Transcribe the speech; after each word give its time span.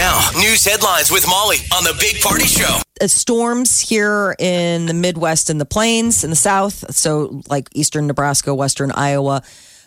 Now, 0.00 0.30
news 0.34 0.64
headlines 0.64 1.10
with 1.10 1.28
Molly 1.28 1.58
on 1.76 1.84
the 1.84 1.94
Big 2.00 2.22
Party 2.22 2.46
Show. 2.46 2.78
uh, 3.02 3.06
storms 3.06 3.80
here 3.80 4.34
in 4.38 4.86
the 4.86 4.94
Midwest 4.94 5.50
and 5.50 5.60
the 5.60 5.66
plains 5.66 6.24
in 6.24 6.30
the 6.30 6.36
South. 6.36 6.94
So, 6.94 7.42
like 7.50 7.68
eastern 7.74 8.06
Nebraska, 8.06 8.54
western 8.54 8.92
Iowa, 8.92 9.42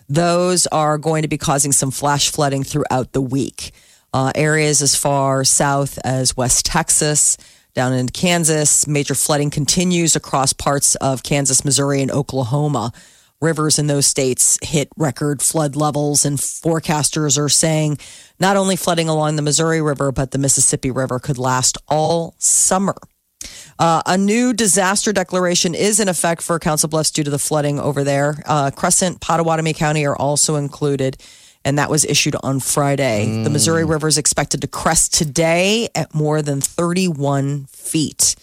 those 0.08 0.68
are 0.68 1.00
going 1.00 1.24
to 1.24 1.28
be 1.28 1.40
causing 1.40 1.72
some 1.72 1.90
flash 1.90 2.30
flooding 2.30 2.64
throughout 2.64 3.14
the 3.14 3.24
week. 3.24 3.72
Uh, 4.14 4.32
areas 4.36 4.84
as 4.84 4.96
far 4.96 5.44
south 5.44 5.98
as 6.04 6.38
West 6.38 6.64
Texas, 6.68 7.36
down 7.74 7.92
in 7.92 8.08
Kansas, 8.08 8.86
major 8.86 9.16
flooding 9.16 9.50
continues 9.50 10.16
across 10.16 10.54
parts 10.54 10.94
of 10.98 11.24
Kansas, 11.24 11.66
Missouri, 11.66 12.04
and 12.04 12.12
Oklahoma. 12.12 12.94
Rivers 13.44 13.78
in 13.78 13.88
those 13.88 14.08
states 14.08 14.58
hit 14.64 14.88
record 14.98 15.42
flood 15.42 15.76
levels, 15.76 16.24
and 16.24 16.38
forecasters 16.38 17.38
are 17.38 17.50
saying 17.50 17.98
not 18.40 18.56
only 18.56 18.78
flooding 18.78 19.10
along 19.10 19.36
the 19.36 19.42
Missouri 19.42 19.82
River, 19.82 20.14
but 20.14 20.32
the 20.32 20.38
Mississippi 20.38 20.90
River 20.90 21.20
could 21.20 21.38
last 21.38 21.78
all 21.90 22.36
summer. 22.38 22.96
Uh, 23.78 24.02
a 24.06 24.18
new 24.18 24.54
disaster 24.54 25.12
declaration 25.12 25.76
is 25.76 26.00
in 26.00 26.08
effect 26.08 26.42
for 26.42 26.58
Council 26.58 26.88
Bluffs 26.88 27.12
due 27.12 27.24
to 27.24 27.30
the 27.30 27.38
flooding 27.38 27.80
over 27.82 28.06
there. 28.06 28.42
Uh, 28.46 28.72
Crescent, 28.72 29.20
Pottawattamie 29.20 29.76
County 29.76 30.06
are 30.06 30.16
also 30.16 30.56
included, 30.56 31.18
and 31.66 31.78
that 31.78 31.90
was 31.90 32.06
issued 32.06 32.38
on 32.44 32.62
Friday. 32.62 33.44
The 33.44 33.50
Missouri 33.50 33.84
River 33.84 34.08
is 34.08 34.18
expected 34.18 34.62
to 34.62 34.68
crest 34.68 35.14
today 35.14 35.90
at 35.94 36.14
more 36.14 36.42
than 36.42 36.62
31 36.62 37.66
feet. 37.66 38.36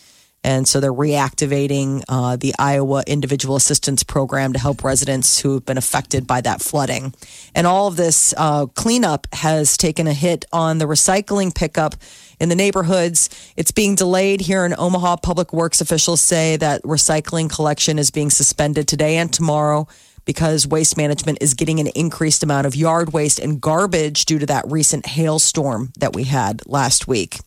And 0.42 0.66
so 0.66 0.80
they're 0.80 0.92
reactivating 0.92 2.02
uh, 2.08 2.36
the 2.36 2.55
Iowa 2.58 3.05
Individual 3.06 3.56
Assistance 3.56 4.02
Program 4.02 4.55
to 4.55 4.58
help 4.58 4.83
residents 4.83 5.41
who 5.41 5.55
have 5.55 5.66
been 5.66 5.77
affected 5.77 6.27
by 6.27 6.41
that 6.41 6.62
flooding. 6.62 7.14
And 7.55 7.66
all 7.66 7.88
of 7.88 7.96
this 7.96 8.33
uh, 8.36 8.66
cleanup 8.66 9.27
has 9.34 9.77
taken 9.77 10.06
a 10.06 10.14
hit 10.14 10.46
on 10.52 10.78
the 10.78 10.86
recycling 10.86 11.55
pickup 11.55 11.94
in 12.41 12.48
the 12.48 12.56
neighborhoods. 12.56 13.28
It's 13.56 13.70
being 13.70 13.94
delayed 13.94 14.41
here 14.41 14.64
in 14.64 14.74
Omaha. 14.77 15.16
Public 15.16 15.52
Works 15.52 15.83
officials 15.83 16.22
say 16.22 16.56
that 16.56 16.83
recycling 16.83 17.50
collection 17.50 17.98
is 17.98 18.11
being 18.11 18.30
suspended 18.30 18.88
today 18.88 19.18
and 19.18 19.30
tomorrow 19.30 19.86
because 20.31 20.64
waste 20.64 20.97
management 20.97 21.39
is 21.41 21.55
getting 21.55 21.81
an 21.81 21.89
increased 21.89 22.45
amount 22.45 22.64
of 22.64 22.77
yard 22.77 23.12
waste 23.12 23.41
and 23.41 23.61
garbage 23.61 24.27
due 24.27 24.39
to 24.39 24.47
that 24.47 24.64
recent 24.69 25.05
hailstorm 25.05 25.92
that 25.98 26.14
we 26.14 26.23
had 26.23 26.62
last 26.67 27.09
week. 27.09 27.41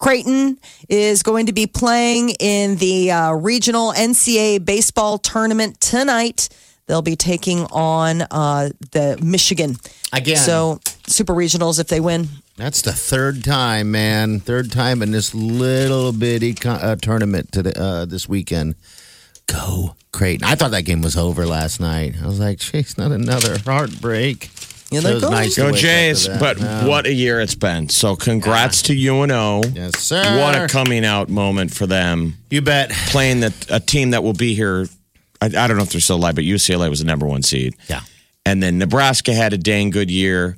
Creighton 0.00 0.58
is 0.88 1.22
going 1.22 1.46
to 1.46 1.52
be 1.52 1.68
playing 1.68 2.30
in 2.40 2.74
the 2.78 3.12
uh, 3.12 3.34
regional 3.34 3.92
NCAA 3.92 4.64
baseball 4.64 5.18
tournament 5.18 5.80
tonight. 5.80 6.48
They'll 6.88 7.02
be 7.02 7.14
taking 7.14 7.66
on 7.66 8.22
uh, 8.22 8.70
the 8.90 9.16
Michigan. 9.22 9.76
Again. 10.12 10.38
So, 10.38 10.80
super 11.06 11.34
regionals, 11.34 11.78
if 11.78 11.86
they 11.86 12.00
win, 12.00 12.26
That's 12.56 12.82
the 12.82 12.92
third 12.92 13.44
time, 13.44 13.92
man. 13.92 14.40
Third 14.40 14.72
time 14.72 15.02
in 15.02 15.12
this 15.12 15.36
little 15.36 16.12
bitty 16.12 16.56
uh, 16.64 16.96
tournament 16.96 17.52
to 17.52 17.62
the, 17.62 17.80
uh, 17.80 18.04
this 18.06 18.28
weekend. 18.28 18.74
Go 19.46 19.94
Creighton. 20.12 20.46
I 20.46 20.54
thought 20.54 20.70
that 20.72 20.82
game 20.84 21.02
was 21.02 21.16
over 21.16 21.46
last 21.46 21.80
night. 21.80 22.14
I 22.22 22.26
was 22.26 22.38
like, 22.40 22.58
jeez, 22.58 22.96
not 22.96 23.12
another 23.12 23.58
heartbreak. 23.58 24.50
Yeah, 24.90 25.00
So 25.00 25.02
they're 25.02 25.12
it 25.12 25.14
was 25.14 25.22
going. 25.24 25.32
nice 25.34 25.56
Go 25.56 25.64
wake 25.66 25.72
up 25.74 25.76
to 25.76 25.82
Jays! 25.82 26.28
But 26.28 26.58
Yeah. 26.60 26.86
what 26.86 27.06
a 27.06 27.12
year 27.12 27.40
it's 27.40 27.54
been. 27.54 27.88
So 27.88 28.14
congrats 28.16 28.82
to 28.82 28.94
UNO. 28.94 29.62
Yes, 29.74 29.98
sir. 29.98 30.22
What 30.38 30.54
a 30.54 30.68
coming 30.68 31.04
out 31.04 31.28
moment 31.28 31.74
for 31.74 31.86
them. 31.86 32.36
You 32.50 32.62
bet. 32.62 32.90
Playing 32.90 33.40
the, 33.40 33.52
a 33.70 33.80
team 33.80 34.10
that 34.10 34.22
will 34.22 34.34
be 34.34 34.54
here. 34.54 34.86
I, 35.40 35.46
I 35.46 35.66
don't 35.66 35.76
know 35.76 35.82
if 35.82 35.90
they're 35.90 36.00
still 36.00 36.16
alive, 36.16 36.36
but 36.36 36.44
UCLA 36.44 36.88
was 36.88 37.00
the 37.00 37.06
number 37.06 37.26
one 37.26 37.42
seed. 37.42 37.74
Yeah. 37.88 38.00
And 38.46 38.62
then 38.62 38.78
Nebraska 38.78 39.34
had 39.34 39.52
a 39.52 39.58
dang 39.58 39.90
good 39.90 40.10
year. 40.10 40.56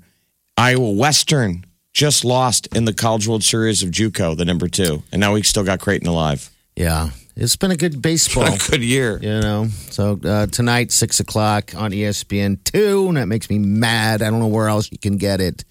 Iowa 0.58 0.91
Western 0.91 1.64
just 1.94 2.25
lost 2.25 2.66
in 2.76 2.84
the 2.84 2.92
College 2.92 3.26
World 3.26 3.42
Series 3.44 3.82
of 3.82 3.91
JUCO, 3.91 4.36
the 4.36 4.44
number 4.44 4.69
two, 4.69 5.02
and 5.12 5.20
now 5.20 5.32
we 5.34 5.42
still 5.42 5.64
got 5.64 5.80
Creighton 5.80 6.08
alive. 6.08 6.50
Yeah. 6.75 7.10
It's 7.36 7.54
been 7.54 7.70
a 7.70 7.76
good 7.76 8.00
baseball. 8.00 8.44
What 8.44 8.66
a 8.69 8.70
good 8.70 8.82
year. 8.82 9.19
You 9.20 9.41
know, 9.41 9.69
so 9.91 10.19
uh, 10.24 10.47
tonight, 10.47 10.91
six 10.91 11.20
o'clock 11.20 11.74
on 11.74 11.91
ESPN 11.91 12.64
two, 12.64 13.08
and 13.08 13.19
that 13.19 13.26
makes 13.26 13.50
me 13.50 13.58
mad. 13.58 14.22
I 14.22 14.30
don't 14.30 14.41
know 14.41 14.47
where 14.47 14.69
else 14.69 14.91
you 14.91 14.98
can 14.98 15.19
get 15.19 15.42
it. 15.42 15.64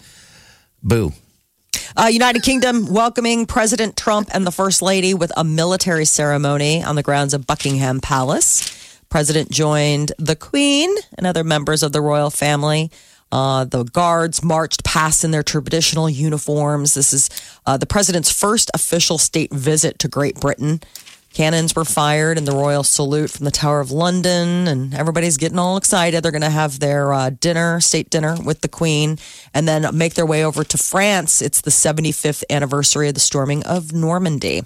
Boo. 0.83 1.11
Uh, 1.97 2.07
United 2.11 2.43
Kingdom 2.43 2.93
welcoming 2.93 3.47
President 3.47 3.97
Trump 3.97 4.29
and 4.31 4.45
the 4.45 4.51
First 4.51 4.83
Lady 4.83 5.15
with 5.15 5.31
a 5.35 5.43
military 5.43 6.05
ceremony 6.05 6.83
on 6.83 6.95
the 6.95 7.03
grounds 7.03 7.33
of 7.33 7.47
Buckingham 7.47 7.99
Palace. 7.99 8.99
President 9.09 9.49
joined 9.49 10.11
the 10.19 10.35
Queen 10.35 10.93
and 11.17 11.25
other 11.25 11.43
members 11.43 11.81
of 11.81 11.93
the 11.93 12.01
royal 12.01 12.29
family. 12.29 12.91
Uh, 13.31 13.65
the 13.65 13.83
guards 13.83 14.43
marched 14.43 14.83
past 14.83 15.23
in 15.23 15.31
their 15.31 15.43
traditional 15.43 16.09
uniforms. 16.09 16.93
This 16.93 17.11
is 17.11 17.29
uh, 17.65 17.75
the 17.77 17.87
president's 17.87 18.31
first 18.31 18.69
official 18.73 19.17
state 19.17 19.51
visit 19.53 19.97
to 19.99 20.07
Great 20.07 20.39
Britain. 20.39 20.81
Cannons 21.35 21.75
were 21.75 21.83
fired 21.83 22.37
and 22.37 22.47
the 22.47 22.55
royal 22.55 22.81
salute 22.81 23.29
from 23.29 23.43
the 23.43 23.51
Tower 23.51 23.81
of 23.81 23.91
London, 23.91 24.69
and 24.69 24.93
everybody's 24.93 25.35
getting 25.35 25.59
all 25.59 25.75
excited. 25.75 26.23
They're 26.23 26.31
going 26.31 26.41
to 26.43 26.49
have 26.49 26.79
their 26.79 27.11
uh, 27.11 27.29
dinner, 27.29 27.81
state 27.81 28.09
dinner 28.09 28.37
with 28.41 28.61
the 28.61 28.69
Queen, 28.69 29.17
and 29.53 29.67
then 29.67 29.85
make 29.93 30.13
their 30.13 30.25
way 30.25 30.45
over 30.45 30.63
to 30.63 30.77
France. 30.77 31.41
It's 31.41 31.59
the 31.59 31.71
75th 31.71 32.45
anniversary 32.49 33.09
of 33.09 33.15
the 33.15 33.19
storming 33.19 33.63
of 33.65 33.91
Normandy. 33.91 34.63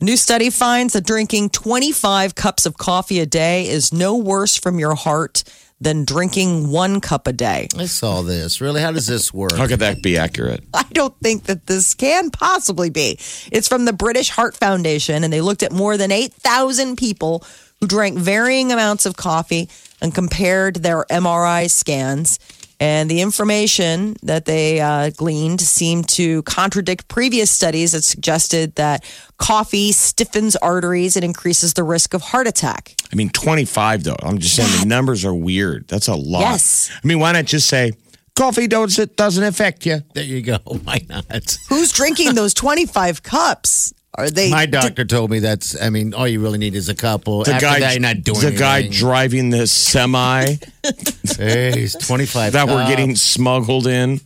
A 0.00 0.04
new 0.04 0.16
study 0.16 0.48
finds 0.48 0.94
that 0.94 1.04
drinking 1.04 1.50
25 1.50 2.34
cups 2.34 2.64
of 2.64 2.78
coffee 2.78 3.20
a 3.20 3.26
day 3.26 3.68
is 3.68 3.92
no 3.92 4.16
worse 4.16 4.56
from 4.56 4.78
your 4.78 4.94
heart 4.94 5.44
than 5.80 6.04
drinking 6.04 6.70
one 6.70 7.00
cup 7.00 7.26
a 7.26 7.32
day. 7.32 7.68
I 7.76 7.86
saw 7.86 8.22
this. 8.22 8.60
Really? 8.60 8.80
How 8.80 8.92
does 8.92 9.06
this 9.06 9.32
work? 9.32 9.52
How 9.52 9.66
could 9.66 9.78
that 9.80 10.02
be 10.02 10.18
accurate? 10.18 10.64
I 10.74 10.84
don't 10.92 11.16
think 11.20 11.44
that 11.44 11.66
this 11.66 11.94
can 11.94 12.30
possibly 12.30 12.90
be. 12.90 13.18
It's 13.52 13.68
from 13.68 13.84
the 13.84 13.92
British 13.92 14.30
Heart 14.30 14.56
Foundation, 14.56 15.24
and 15.24 15.32
they 15.32 15.40
looked 15.40 15.62
at 15.62 15.72
more 15.72 15.96
than 15.96 16.10
8,000 16.10 16.96
people 16.96 17.44
who 17.80 17.86
drank 17.86 18.18
varying 18.18 18.72
amounts 18.72 19.06
of 19.06 19.16
coffee 19.16 19.68
and 20.00 20.14
compared 20.14 20.76
their 20.76 21.04
MRI 21.10 21.70
scans. 21.70 22.38
And 22.80 23.10
the 23.10 23.22
information 23.22 24.14
that 24.22 24.44
they 24.44 24.80
uh, 24.80 25.10
gleaned 25.10 25.60
seemed 25.60 26.08
to 26.10 26.42
contradict 26.42 27.08
previous 27.08 27.50
studies 27.50 27.90
that 27.92 28.04
suggested 28.04 28.76
that 28.76 29.04
coffee 29.36 29.90
stiffens 29.90 30.54
arteries 30.56 31.16
and 31.16 31.24
increases 31.24 31.74
the 31.74 31.82
risk 31.82 32.14
of 32.14 32.22
heart 32.22 32.46
attack. 32.46 32.94
I 33.12 33.16
mean, 33.16 33.30
25, 33.30 34.04
though. 34.04 34.16
I'm 34.22 34.38
just 34.38 34.54
saying 34.56 34.68
the 34.80 34.86
numbers 34.86 35.24
are 35.24 35.34
weird. 35.34 35.88
That's 35.88 36.08
a 36.08 36.14
lot. 36.14 36.40
Yes. 36.40 36.90
I 36.92 37.06
mean, 37.06 37.18
why 37.18 37.32
not 37.32 37.46
just 37.46 37.66
say, 37.68 37.92
coffee 38.36 38.66
doesn't, 38.66 39.02
it 39.02 39.16
doesn't 39.16 39.44
affect 39.44 39.86
you? 39.86 40.02
There 40.14 40.24
you 40.24 40.42
go. 40.42 40.58
Why 40.84 41.04
not? 41.08 41.58
Who's 41.68 41.92
drinking 41.92 42.34
those 42.34 42.54
25 42.54 43.22
cups? 43.22 43.94
Are 44.14 44.28
they 44.30 44.50
My 44.50 44.66
doctor 44.66 45.04
told 45.04 45.30
me 45.30 45.38
that's. 45.38 45.80
I 45.80 45.90
mean, 45.90 46.12
all 46.12 46.26
you 46.26 46.40
really 46.40 46.58
need 46.58 46.74
is 46.74 46.88
a 46.88 46.94
couple. 46.94 47.44
The 47.44 47.52
After 47.52 47.66
guy, 47.66 47.80
that, 47.80 47.92
you're 47.92 48.00
not 48.00 48.22
doing 48.24 48.40
the 48.40 48.50
guy 48.50 48.88
driving 48.88 49.50
this 49.50 49.70
semi 49.70 50.56
Hey, 51.36 51.72
he's 51.78 51.94
25. 51.94 52.54
that 52.54 52.66
we're 52.66 52.88
getting 52.88 53.14
smuggled 53.14 53.86
in. 53.86 54.20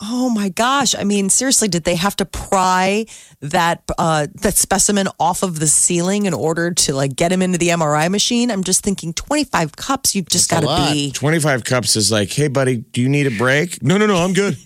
Oh 0.00 0.30
my 0.30 0.48
gosh! 0.48 0.94
I 0.94 1.02
mean, 1.02 1.28
seriously, 1.28 1.66
did 1.66 1.82
they 1.82 1.96
have 1.96 2.14
to 2.16 2.24
pry 2.24 3.06
that 3.40 3.82
uh, 3.98 4.28
that 4.42 4.54
specimen 4.54 5.08
off 5.18 5.42
of 5.42 5.58
the 5.58 5.66
ceiling 5.66 6.26
in 6.26 6.34
order 6.34 6.72
to 6.72 6.94
like 6.94 7.16
get 7.16 7.32
him 7.32 7.42
into 7.42 7.58
the 7.58 7.68
MRI 7.70 8.08
machine? 8.08 8.50
I'm 8.52 8.62
just 8.62 8.84
thinking, 8.84 9.12
25 9.12 9.74
cups. 9.74 10.14
You've 10.14 10.28
just 10.28 10.50
got 10.50 10.60
That's 10.62 10.72
a 10.72 10.76
to 10.76 10.82
lot. 10.82 10.92
be. 10.92 11.10
25 11.10 11.64
cups 11.64 11.96
is 11.96 12.12
like, 12.12 12.30
hey, 12.30 12.46
buddy, 12.46 12.76
do 12.76 13.00
you 13.02 13.08
need 13.08 13.26
a 13.26 13.36
break? 13.36 13.82
No, 13.82 13.98
no, 13.98 14.06
no, 14.06 14.16
I'm 14.18 14.34
good. 14.34 14.56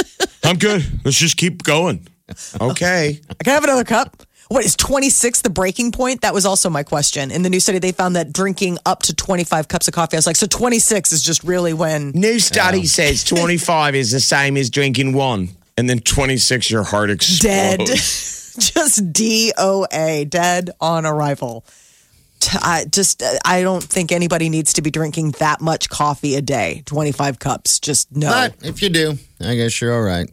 I'm 0.44 0.56
good. 0.58 0.84
Let's 1.04 1.18
just 1.18 1.36
keep 1.36 1.62
going. 1.62 2.06
Okay. 2.60 3.20
I 3.28 3.34
can 3.42 3.54
have 3.54 3.64
another 3.64 3.82
cup. 3.82 4.22
What 4.50 4.64
is 4.64 4.74
26 4.74 5.42
the 5.42 5.48
breaking 5.48 5.92
point? 5.92 6.22
That 6.22 6.34
was 6.34 6.44
also 6.44 6.68
my 6.70 6.82
question. 6.82 7.30
In 7.30 7.42
the 7.42 7.48
new 7.48 7.60
study, 7.60 7.78
they 7.78 7.92
found 7.92 8.16
that 8.16 8.32
drinking 8.32 8.78
up 8.84 9.02
to 9.02 9.14
25 9.14 9.68
cups 9.68 9.86
of 9.86 9.94
coffee. 9.94 10.16
I 10.16 10.18
was 10.18 10.26
like, 10.26 10.34
so 10.34 10.48
26 10.48 11.12
is 11.12 11.22
just 11.22 11.44
really 11.44 11.72
when. 11.72 12.10
New 12.10 12.40
study 12.40 12.84
says 12.86 13.22
25 13.22 13.94
is 13.94 14.10
the 14.10 14.18
same 14.18 14.56
as 14.56 14.68
drinking 14.68 15.12
one. 15.12 15.50
And 15.78 15.88
then 15.88 16.00
26, 16.00 16.68
your 16.68 16.82
heart 16.82 17.10
explodes. 17.10 17.42
Dead. 17.44 17.78
just 17.86 19.12
DOA, 19.12 20.28
dead 20.28 20.70
on 20.80 21.06
arrival. 21.06 21.64
I 22.54 22.86
just, 22.90 23.22
I 23.44 23.62
don't 23.62 23.84
think 23.84 24.10
anybody 24.10 24.48
needs 24.48 24.72
to 24.72 24.82
be 24.82 24.90
drinking 24.90 25.30
that 25.38 25.60
much 25.60 25.88
coffee 25.90 26.34
a 26.34 26.42
day. 26.42 26.82
25 26.86 27.38
cups. 27.38 27.78
Just 27.78 28.10
no. 28.16 28.28
But 28.28 28.66
if 28.66 28.82
you 28.82 28.88
do, 28.88 29.16
I 29.40 29.54
guess 29.54 29.80
you're 29.80 29.94
all 29.94 30.02
right. 30.02 30.28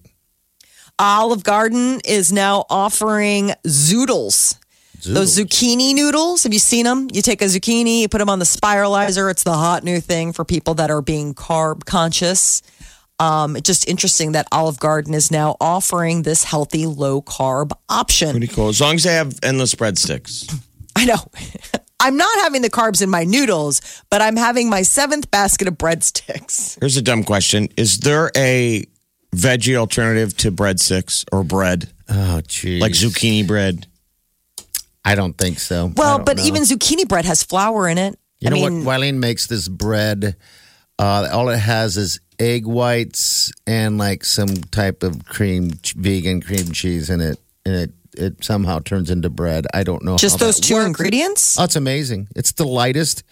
Olive 0.99 1.43
Garden 1.43 2.01
is 2.05 2.31
now 2.31 2.65
offering 2.69 3.51
zoodles. 3.65 4.57
Those 5.05 5.37
zucchini 5.37 5.93
noodles, 5.93 6.43
have 6.43 6.53
you 6.53 6.59
seen 6.59 6.85
them? 6.85 7.07
You 7.13 7.21
take 7.21 7.41
a 7.41 7.45
zucchini, 7.45 8.01
you 8.01 8.09
put 8.09 8.17
them 8.17 8.29
on 8.29 8.39
the 8.39 8.45
spiralizer. 8.45 9.29
It's 9.29 9.43
the 9.43 9.53
hot 9.53 9.83
new 9.83 10.01
thing 10.01 10.33
for 10.33 10.43
people 10.43 10.73
that 10.75 10.89
are 10.89 11.03
being 11.03 11.35
carb 11.35 11.85
conscious. 11.85 12.63
Um, 13.19 13.55
it's 13.55 13.67
just 13.67 13.87
interesting 13.87 14.31
that 14.31 14.47
Olive 14.51 14.79
Garden 14.79 15.13
is 15.13 15.31
now 15.31 15.55
offering 15.61 16.23
this 16.23 16.43
healthy 16.43 16.87
low 16.87 17.21
carb 17.21 17.71
option. 17.87 18.31
Pretty 18.31 18.47
cool. 18.47 18.69
As 18.69 18.81
long 18.81 18.95
as 18.95 19.03
they 19.03 19.13
have 19.13 19.37
endless 19.43 19.75
breadsticks. 19.75 20.51
I 20.95 21.05
know. 21.05 21.17
I'm 21.99 22.17
not 22.17 22.39
having 22.39 22.61
the 22.61 22.69
carbs 22.69 23.01
in 23.01 23.09
my 23.09 23.23
noodles, 23.23 24.03
but 24.09 24.21
I'm 24.21 24.35
having 24.35 24.69
my 24.69 24.81
seventh 24.81 25.31
basket 25.31 25.67
of 25.67 25.75
breadsticks. 25.77 26.79
Here's 26.79 26.97
a 26.97 27.01
dumb 27.01 27.23
question: 27.23 27.69
Is 27.75 27.99
there 27.99 28.29
a 28.35 28.85
veggie 29.37 29.75
alternative 29.75 30.35
to 30.37 30.51
breadsticks 30.51 31.25
or 31.31 31.43
bread, 31.43 31.89
Oh, 32.09 32.41
geez. 32.47 32.81
like 32.81 32.93
zucchini 32.93 33.45
bread? 33.47 33.87
I 35.05 35.15
don't 35.15 35.37
think 35.37 35.59
so. 35.59 35.87
I 35.87 35.93
Well, 35.95 36.17
don't 36.17 36.25
but 36.25 36.37
know. 36.37 36.43
even 36.43 36.63
zucchini 36.63 37.07
bread 37.07 37.25
has 37.25 37.43
flour 37.43 37.87
in 37.87 37.97
it. 37.97 38.19
You 38.39 38.47
I 38.47 38.49
know 38.51 38.55
mean, 38.69 38.85
what? 38.85 38.99
Wileen 38.99 39.15
makes 39.15 39.47
this 39.47 39.67
bread. 39.67 40.35
Uh, 40.99 41.29
all 41.31 41.49
it 41.49 41.57
has 41.59 41.95
is 41.97 42.19
egg 42.39 42.65
whites 42.65 43.51
and 43.65 43.97
like 43.97 44.23
some 44.25 44.47
type 44.71 45.03
of 45.03 45.25
cream, 45.25 45.71
ch- 45.81 45.93
vegan 45.93 46.41
cream 46.41 46.71
cheese 46.71 47.09
in 47.09 47.21
it, 47.21 47.39
and 47.65 47.75
it 47.75 47.91
it 48.17 48.43
somehow 48.43 48.79
turns 48.79 49.11
into 49.11 49.29
bread. 49.29 49.65
I 49.75 49.83
don't 49.83 50.03
know. 50.03 50.17
just 50.17 50.39
how 50.39 50.45
those 50.47 50.55
that 50.57 50.63
two 50.63 50.73
works. 50.73 50.87
ingredients? 50.87 51.59
Oh, 51.59 51.63
it's 51.65 51.75
amazing. 51.75 52.27
It's 52.35 52.51
the 52.53 52.65
lightest. 52.65 53.23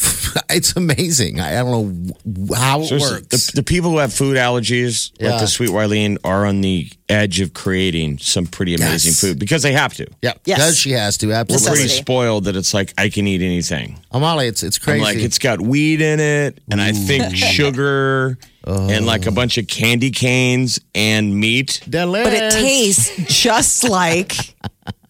it's 0.50 0.76
amazing. 0.76 1.40
I, 1.40 1.52
I 1.60 1.62
don't 1.64 2.06
know 2.24 2.54
how 2.54 2.80
it 2.82 2.86
Seriously, 2.86 3.16
works. 3.22 3.46
The, 3.46 3.56
the 3.56 3.62
people 3.62 3.90
who 3.90 3.98
have 3.98 4.12
food 4.12 4.36
allergies, 4.36 5.10
like 5.20 5.40
the 5.40 5.46
sweet 5.46 5.70
Wileen, 5.70 6.18
are 6.24 6.46
on 6.46 6.60
the 6.60 6.88
edge 7.08 7.40
of 7.40 7.54
creating 7.54 8.18
some 8.18 8.46
pretty 8.46 8.74
amazing 8.74 9.10
Yes. 9.10 9.20
food 9.20 9.38
because 9.38 9.62
they 9.62 9.72
have 9.72 9.94
to. 9.94 10.06
yeah, 10.22 10.34
Yes. 10.44 10.58
because 10.58 10.78
she 10.78 10.90
has 10.92 11.16
to 11.18 11.28
We're 11.28 11.32
absolutely. 11.34 11.70
pretty 11.70 11.88
spoiled 11.88 12.44
that 12.44 12.54
it's 12.56 12.72
like 12.74 12.92
I 12.98 13.08
can 13.08 13.26
eat 13.26 13.42
anything. 13.42 13.98
Amali, 14.12 14.46
it's 14.48 14.62
it's 14.62 14.78
crazy. 14.78 14.98
I'm 15.00 15.04
like 15.04 15.16
it's 15.18 15.38
got 15.38 15.60
weed 15.60 16.00
in 16.00 16.20
it, 16.20 16.60
and 16.70 16.80
I 16.80 16.92
think 16.92 17.34
sugar, 17.34 18.38
and 18.64 19.06
like 19.06 19.26
a 19.26 19.32
bunch 19.32 19.58
of 19.58 19.66
candy 19.66 20.10
canes 20.10 20.78
and 20.94 21.34
meat. 21.34 21.80
Delicious. 21.88 22.32
but 22.32 22.42
it 22.42 22.50
tastes 22.52 23.10
just 23.42 23.88
like 23.88 24.54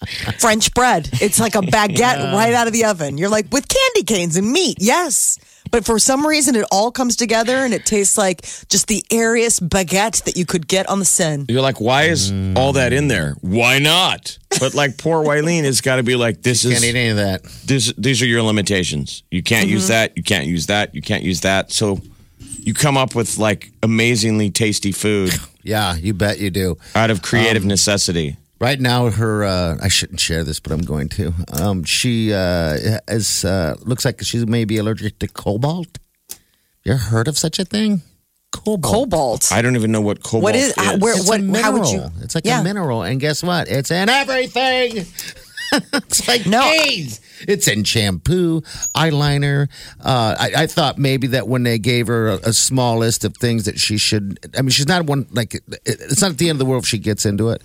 French 0.39 0.73
bread. 0.75 1.09
It's 1.15 1.41
like 1.41 1.55
a 1.55 1.61
baguette 1.61 2.33
right 2.33 2.55
out 2.55 2.67
of 2.67 2.73
the 2.73 2.85
oven. 2.85 3.19
You're 3.19 3.29
like, 3.29 3.47
with 3.53 3.67
candy 3.69 4.05
canes 4.05 4.37
and 4.37 4.50
meat, 4.50 4.79
yes. 4.81 5.39
But 5.71 5.85
for 5.85 5.99
some 5.99 6.27
reason, 6.27 6.56
it 6.56 6.65
all 6.73 6.91
comes 6.91 7.15
together 7.15 7.56
and 7.56 7.75
it 7.75 7.85
tastes 7.85 8.17
like 8.17 8.43
just 8.69 8.87
the 8.87 9.05
airiest 9.11 9.69
baguette 9.69 10.25
that 10.25 10.37
you 10.37 10.47
could 10.47 10.67
get 10.67 10.89
on 10.89 10.99
the 10.99 11.05
Seine. 11.05 11.45
You're 11.49 11.61
like, 11.61 11.81
why 11.81 12.05
is 12.05 12.33
mm. 12.33 12.56
all 12.56 12.73
that 12.73 12.93
in 12.93 13.09
there? 13.09 13.35
Why 13.43 13.79
not? 13.79 14.39
But 14.61 14.75
like 14.75 14.97
poor 14.97 15.23
Wileen 15.23 15.65
has 15.65 15.81
got 15.83 15.97
to 15.97 16.03
be 16.03 16.17
like, 16.17 16.43
this 16.43 16.65
is 16.65 16.71
You 16.71 16.77
Can't 16.77 16.85
eat 16.85 16.99
any 16.99 17.09
of 17.11 17.17
that. 17.19 17.44
this, 17.67 17.93
these 17.99 18.23
are 18.23 18.27
your 18.27 18.43
limitations. 18.43 19.25
You 19.31 19.43
can't 19.43 19.69
use 19.69 19.85
mm-hmm. 19.85 19.93
that. 19.93 20.17
You 20.17 20.23
can't 20.23 20.47
use 20.47 20.67
that. 20.67 20.94
You 20.94 21.03
can't 21.03 21.23
use 21.23 21.43
that. 21.43 21.71
So 21.71 22.01
you 22.39 22.73
come 22.73 22.97
up 22.97 23.15
with 23.15 23.37
like 23.37 23.71
amazingly 23.83 24.51
tasty 24.51 24.93
food 24.93 25.35
Yeah, 25.69 25.97
you 25.97 26.15
bet 26.15 26.39
you 26.39 26.51
do. 26.51 26.79
out 26.94 27.11
of 27.11 27.21
creative 27.21 27.62
um, 27.62 27.69
necessity. 27.69 28.37
Right 28.60 28.81
now, 28.81 29.10
her 29.10 29.44
uh, 29.44 29.76
I 29.81 29.87
shouldn't 29.88 30.19
share 30.19 30.43
this, 30.43 30.58
but 30.58 30.72
I'm 30.72 30.81
going 30.82 31.08
to. 31.10 31.32
Um, 31.52 31.84
she 31.84 32.32
uh, 32.32 32.99
is 33.06 33.44
uh, 33.44 33.76
looks 33.81 34.05
like 34.05 34.20
she 34.22 34.44
may 34.44 34.64
be 34.64 34.78
allergic 34.78 35.20
to 35.20 35.28
cobalt. 35.28 35.99
You 36.84 36.93
ever 36.94 37.00
heard 37.02 37.28
of 37.28 37.38
such 37.38 37.58
a 37.60 37.64
thing? 37.64 38.02
Cobalt. 38.50 38.82
Cobalt. 38.94 39.52
I 39.52 39.62
don't 39.62 39.76
even 39.76 39.93
know 39.93 40.00
what 40.00 40.22
cobalt 40.25 40.43
What 40.43 40.56
is- 40.56 40.72
uh, 40.76 40.96
where- 40.99 41.14
It's 41.16 41.28
what- 41.28 41.38
a 41.40 41.43
mineral. 41.43 41.62
how 41.62 41.72
would 41.78 41.88
you- 41.88 42.10
It's 42.22 42.34
like 42.34 42.46
Yeah. 42.46 42.60
a 42.60 42.64
mineral, 42.64 43.02
and 43.02 43.20
guess 43.20 43.43
what? 43.43 43.69
It's 43.69 43.90
in 43.90 44.08
everything. 44.08 45.05
it's 45.72 46.26
like 46.26 46.46
No. 46.46 46.62
AIDS. 46.62 47.20
It's 47.46 47.69
in 47.69 47.84
shampoo, 47.84 48.62
eyeliner. 48.96 49.69
Uh, 50.02 50.34
I, 50.38 50.52
I 50.62 50.66
thought 50.66 50.99
maybe 50.99 51.26
that 51.28 51.46
when 51.46 51.62
they 51.62 51.78
gave 51.78 52.06
her 52.08 52.28
a, 52.31 52.34
a 52.49 52.52
small 52.52 52.99
list 52.99 53.25
of 53.25 53.37
things 53.37 53.66
that 53.66 53.78
she 53.78 53.99
should. 53.99 54.38
I 54.58 54.62
mean, 54.62 54.70
she's 54.70 54.88
not 54.88 55.05
one 55.06 55.26
like. 55.31 55.55
it- 55.55 55.62
It's 55.84 56.22
not 56.22 56.31
at 56.32 56.38
the 56.38 56.49
end 56.49 56.56
of 56.56 56.58
the 56.60 56.64
world 56.66 56.82
if 56.84 56.88
she 56.88 56.99
gets 56.99 57.25
into 57.26 57.50
it. 57.50 57.62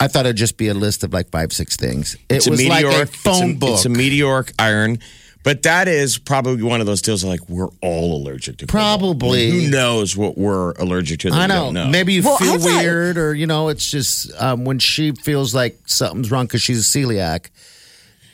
I 0.00 0.06
thought 0.08 0.26
it'd 0.26 0.36
just 0.36 0.56
be 0.56 0.68
a 0.68 0.74
list 0.74 1.02
of 1.04 1.12
like 1.12 1.30
five, 1.30 1.52
six 1.52 1.76
things. 1.76 2.14
It 2.28 2.36
It's 2.36 2.46
a 2.46 2.50
was 2.50 2.60
meteoric 2.60 2.98
like 2.98 3.02
a 3.08 3.12
phone 3.12 3.50
it's 3.50 3.56
a, 3.56 3.58
book. 3.58 3.70
It's 3.74 3.84
a 3.86 3.88
meteoric 3.88 4.52
iron. 4.58 4.98
But 5.44 5.62
that 5.62 5.88
is 5.88 6.18
probably 6.18 6.62
one 6.62 6.80
of 6.80 6.86
those 6.86 7.00
deals 7.00 7.24
like 7.24 7.48
we're 7.48 7.68
all 7.80 8.16
allergic 8.22 8.58
to 8.58 8.66
cobalt. 8.66 9.00
Probably. 9.00 9.50
Who 9.50 9.70
knows 9.70 10.16
what 10.16 10.36
we're 10.36 10.72
allergic 10.72 11.20
to 11.20 11.30
that 11.30 11.36
I 11.36 11.42
we 11.44 11.48
know. 11.48 11.64
don't 11.66 11.74
know. 11.74 11.86
Maybe 11.88 12.12
you 12.14 12.22
Well, 12.22 12.36
feel 12.36 12.54
I've 12.54 12.64
weird, 12.64 13.16
or 13.16 13.34
you 13.34 13.46
know, 13.46 13.68
it's 13.68 13.88
just 13.90 14.30
um, 14.42 14.64
when 14.64 14.78
she 14.78 15.12
feels 15.12 15.54
like 15.54 15.78
something's 15.86 16.30
wrong 16.30 16.46
because 16.46 16.60
she's 16.60 16.80
a 16.80 16.98
celiac. 16.98 17.46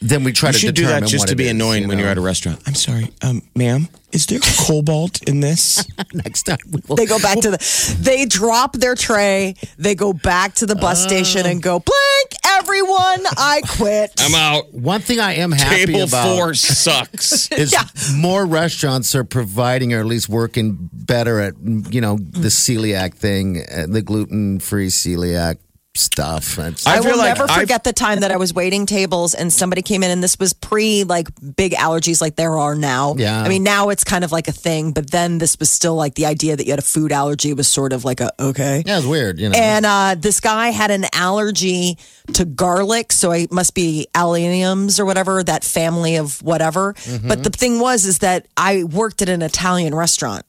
Then 0.05 0.23
we 0.23 0.33
try 0.33 0.51
You 0.51 0.53
to 0.53 0.59
should 0.59 0.75
do 0.75 0.85
that 0.87 1.05
just 1.05 1.23
what 1.23 1.29
to 1.31 1.37
be 1.37 1.45
is, 1.45 1.53
annoying 1.53 1.85
you 1.85 1.89
when 1.89 1.99
you're 1.99 2.09
at 2.09 2.19
a 2.19 2.21
restaurant. 2.21 2.63
I'm 2.67 2.75
sorry, 2.75 3.11
um, 3.23 3.41
ma'am, 3.55 3.89
is 4.13 4.27
there 4.27 4.39
cobalt 4.67 5.23
in 5.23 5.41
this? 5.41 5.87
Next 6.13 6.43
time, 6.43 6.59
we 6.71 6.83
will. 6.87 6.97
They 6.97 7.07
go 7.07 7.19
back 7.19 7.41
to 7.41 7.53
the, 7.53 7.97
they 8.01 8.27
drop 8.27 8.75
their 8.75 8.95
tray, 8.95 9.55
they 9.79 9.95
go 9.95 10.13
back 10.13 10.57
to 10.57 10.67
the 10.67 10.75
bus 10.77 11.03
station 11.03 11.47
and 11.47 11.63
go, 11.63 11.81
blank, 11.81 12.31
everyone, 12.59 13.25
I 13.39 13.63
quit. 13.67 14.13
I'm 14.19 14.35
out. 14.35 14.75
One 14.75 15.01
thing 15.01 15.21
I 15.21 15.37
am 15.37 15.53
happy 15.53 15.87
Table 15.87 16.03
about 16.03 16.37
four 16.37 16.53
sucks. 16.53 17.51
is 17.53 17.75
more 18.15 18.45
restaurants 18.45 19.15
are 19.15 19.25
providing 19.25 19.95
or 19.95 20.01
at 20.01 20.07
least 20.07 20.29
working 20.29 20.91
better 20.93 21.41
at 21.41 21.55
you 21.59 22.03
know 22.03 22.19
the 22.19 22.49
celiac 22.49 23.15
thing, 23.15 23.63
uh, 23.75 23.87
the 23.89 24.03
gluten 24.03 24.61
free 24.61 24.89
celiac 24.89 25.57
stuff. 25.97 26.59
It's- 26.59 26.87
I 26.87 26.97
I, 26.97 27.01
will 27.01 27.17
like 27.19 27.29
never 27.39 27.45
I've- 27.51 27.61
forget 27.61 27.85
the 27.85 27.93
time 27.93 28.21
that 28.21 28.31
I 28.33 28.37
was 28.37 28.53
waiting 28.53 28.87
tables 28.87 29.35
and 29.35 29.53
somebody 29.53 29.83
came 29.83 30.03
in 30.03 30.11
and 30.11 30.23
this 30.23 30.39
was 30.39 30.53
pre 30.53 31.05
like 31.05 31.29
big 31.57 31.73
allergies 31.73 32.21
like 32.21 32.37
there 32.37 32.59
are 32.59 32.75
now. 32.75 33.15
Yeah. 33.17 33.41
I 33.43 33.49
mean, 33.49 33.63
now 33.63 33.89
it's 33.91 34.05
kind 34.05 34.25
of 34.25 34.33
like 34.33 34.49
a 34.49 34.53
thing, 34.53 34.93
but 34.93 35.11
then 35.11 35.39
this 35.39 35.59
was 35.59 35.71
still 35.71 35.95
like 35.95 36.15
the 36.15 36.27
idea 36.27 36.57
that 36.57 36.65
you 36.65 36.73
had 36.73 36.79
a 36.79 36.83
food 36.83 37.13
allergy 37.13 37.55
was 37.55 37.69
sort 37.69 37.93
of 37.93 38.05
like 38.05 38.21
a 38.21 38.31
okay. 38.41 38.83
yeah, 38.87 38.99
it's 38.99 39.07
weird, 39.07 39.39
you 39.39 39.49
know. 39.49 39.59
And 39.59 39.87
uh, 39.87 40.17
this 40.19 40.41
guy 40.41 40.69
had 40.71 40.91
an 40.91 41.05
allergy 41.13 41.97
to 42.35 42.45
garlic, 42.45 43.13
so 43.13 43.31
it 43.33 43.53
must 43.53 43.75
be 43.75 44.07
alliums 44.15 44.99
or 44.99 45.05
whatever, 45.05 45.43
that 45.45 45.63
family 45.65 46.17
of 46.17 46.43
whatever. 46.43 46.95
Mm-hmm. 46.95 47.29
But 47.29 47.45
the 47.45 47.51
thing 47.51 47.79
was, 47.79 48.05
is 48.05 48.19
that 48.19 48.47
I 48.57 48.85
worked 48.85 49.23
at 49.23 49.29
an 49.29 49.43
Italian 49.43 49.95
restaurant. 49.95 50.45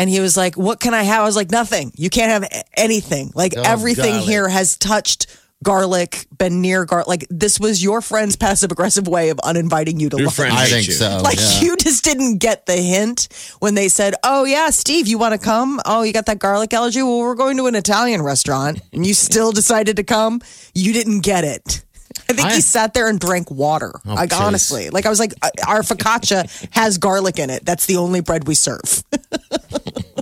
And 0.00 0.08
he 0.08 0.20
was 0.20 0.36
like, 0.36 0.56
What 0.56 0.80
can 0.80 0.94
I 0.94 1.02
have? 1.02 1.20
I 1.20 1.24
was 1.24 1.36
like, 1.36 1.50
Nothing. 1.50 1.92
You 1.96 2.08
can't 2.10 2.30
have 2.30 2.64
anything. 2.76 3.32
Like 3.34 3.54
Oh, 3.56 3.62
everything 3.62 4.12
garlic. 4.12 4.24
here 4.28 4.48
has 4.48 4.76
touched 4.78 5.26
garlic, 5.62 6.26
been 6.38 6.62
near 6.62 6.86
garlic. 6.86 7.06
Like 7.06 7.26
this 7.28 7.60
was 7.60 7.82
your 7.82 8.00
friend's 8.00 8.34
passive 8.34 8.72
aggressive 8.72 9.06
way 9.06 9.28
of 9.28 9.38
uninviting 9.40 10.00
you 10.00 10.08
to 10.08 10.16
Your 10.16 10.26
lunch. 10.26 10.36
friend 10.36 10.54
I 10.54 10.66
think 10.66 10.86
you. 10.86 10.94
so. 10.94 11.20
Like 11.22 11.38
yeah. 11.38 11.60
you 11.60 11.76
just 11.76 12.02
didn't 12.02 12.38
get 12.38 12.64
the 12.64 12.76
hint 12.76 13.28
when 13.60 13.74
they 13.74 13.88
said, 13.88 14.14
"Oh 14.24 14.44
yeah, 14.44 14.70
Steve, 14.70 15.06
you 15.06 15.18
want 15.18 15.38
to 15.38 15.38
come? 15.38 15.78
Oh, 15.84 16.02
you 16.02 16.14
got 16.14 16.24
that 16.26 16.38
garlic 16.38 16.72
allergy? 16.72 17.02
Well, 17.02 17.18
we're 17.18 17.34
going 17.34 17.58
to 17.58 17.66
an 17.66 17.74
Italian 17.74 18.22
restaurant, 18.22 18.80
and 18.94 19.06
you 19.06 19.12
still 19.12 19.52
decided 19.52 19.96
to 19.96 20.02
come. 20.04 20.40
You 20.74 20.92
didn't 20.94 21.20
get 21.20 21.44
it." 21.44 21.84
I 22.28 22.32
think 22.32 22.48
I- 22.48 22.54
he 22.54 22.60
sat 22.60 22.94
there 22.94 23.08
and 23.08 23.20
drank 23.20 23.50
water. 23.50 23.92
like 24.04 24.30
jeez. 24.30 24.40
honestly, 24.40 24.88
like 24.90 25.04
I 25.04 25.10
was 25.10 25.18
like, 25.20 25.34
uh, 25.42 25.50
our 25.66 25.82
focaccia 25.82 26.48
has 26.72 26.96
garlic 26.98 27.38
in 27.38 27.50
it. 27.50 27.64
That's 27.66 27.84
the 27.86 27.96
only 27.98 28.20
bread 28.20 28.46
we 28.48 28.54
serve. 28.54 29.02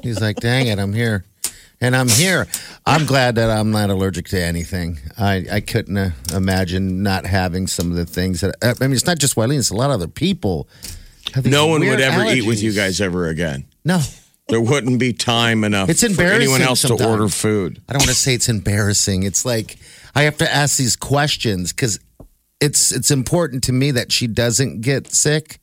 He's 0.09 0.21
like, 0.21 0.37
dang 0.37 0.67
it, 0.67 0.79
I'm 0.79 0.93
here. 0.93 1.25
And 1.81 1.95
I'm 1.95 2.09
here. 2.09 2.49
I'm 2.85 3.07
glad 3.07 3.37
that 3.37 3.51
I'm 3.51 3.71
not 3.71 3.89
allergic 3.89 4.27
to 4.31 4.43
anything. 4.43 4.99
I, 5.17 5.47
I 5.53 5.61
couldn't 5.61 5.97
uh, 5.97 6.11
imagine 6.35 7.05
not 7.05 7.25
having 7.25 7.69
some 7.69 7.91
of 7.93 7.97
the 7.97 8.05
things 8.05 8.41
that. 8.41 8.57
I 8.63 8.75
mean, 8.85 8.93
it's 8.95 9.07
not 9.07 9.19
just 9.19 9.37
Wileen, 9.37 9.59
it's 9.61 9.71
a 9.71 9.77
lot 9.77 9.91
of 9.91 9.93
other 9.95 10.09
people. 10.09 10.69
have 11.35 11.45
these 11.45 11.53
No 11.53 11.69
one 11.69 11.81
would 11.81 11.87
weird 11.87 12.01
ever 12.01 12.25
eat 12.25 12.45
with 12.47 12.59
allergies. 12.59 12.63
you 12.63 12.73
guys 12.73 13.01
ever 13.01 13.29
again. 13.29 13.65
No. 13.85 14.01
There 14.49 14.61
wouldn't 14.61 14.99
be 14.99 15.13
time 15.13 15.63
enough 15.63 15.91
It's 15.91 16.01
for 16.01 16.07
anyone 16.23 16.63
embarrassing 16.63 16.63
else 16.63 16.83
to 16.83 17.07
order 17.07 17.29
food. 17.29 17.83
I 17.89 17.93
don't 17.93 18.01
want 18.01 18.09
to 18.09 18.15
say 18.17 18.35
it's 18.35 18.49
embarrassing. 18.49 19.23
It's 19.25 19.45
like 19.45 19.77
I 20.15 20.23
have 20.23 20.39
to 20.39 20.53
ask 20.53 20.79
these 20.79 20.97
questions 20.97 21.73
because 21.73 22.01
it's 22.61 22.91
it's 22.91 23.11
important 23.11 23.63
to 23.65 23.73
me 23.73 23.91
that 23.93 24.11
she 24.11 24.27
doesn't 24.27 24.81
get 24.81 25.13
sick 25.13 25.61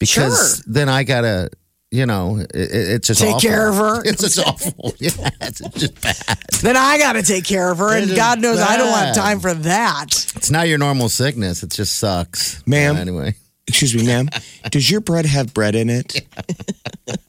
because 0.00 0.56
Sure. 0.56 0.64
then 0.66 0.88
I 0.88 1.04
gotta. 1.04 1.50
You 1.96 2.04
know, 2.06 2.38
it, 2.38 2.50
it- 2.54 2.70
it's 2.96 3.06
just 3.08 3.20
Take 3.20 3.36
awful. 3.36 3.48
care 3.48 3.68
of 3.68 3.76
her. 3.76 4.02
It's 4.04 4.22
just 4.22 4.38
awful. 4.38 4.94
Yeah, 5.00 5.10
it's 5.40 5.60
just 5.60 6.00
bad. 6.02 6.38
then 6.62 6.76
I 6.76 6.98
got 6.98 7.14
to 7.14 7.22
take 7.22 7.44
care 7.44 7.70
of 7.72 7.78
her, 7.78 7.96
and 7.96 8.14
God 8.14 8.40
knows 8.40 8.58
I 8.60 8.76
don't 8.76 8.88
have 8.92 9.14
time 9.14 9.40
for 9.40 9.54
that. 9.54 10.08
It's 10.36 10.50
not 10.50 10.68
your 10.68 10.78
normal 10.78 11.08
sickness. 11.08 11.62
It 11.62 11.70
just 11.70 11.96
sucks, 11.98 12.62
Ma'am. 12.66 12.96
Anyway, 12.96 13.34
Excuse 13.68 13.94
me, 13.96 14.06
ma'am. 14.06 14.28
Does 14.70 14.88
your 14.90 15.00
bread 15.00 15.26
have 15.26 15.52
bread 15.52 15.74
in 15.74 15.90
it? 15.90 16.20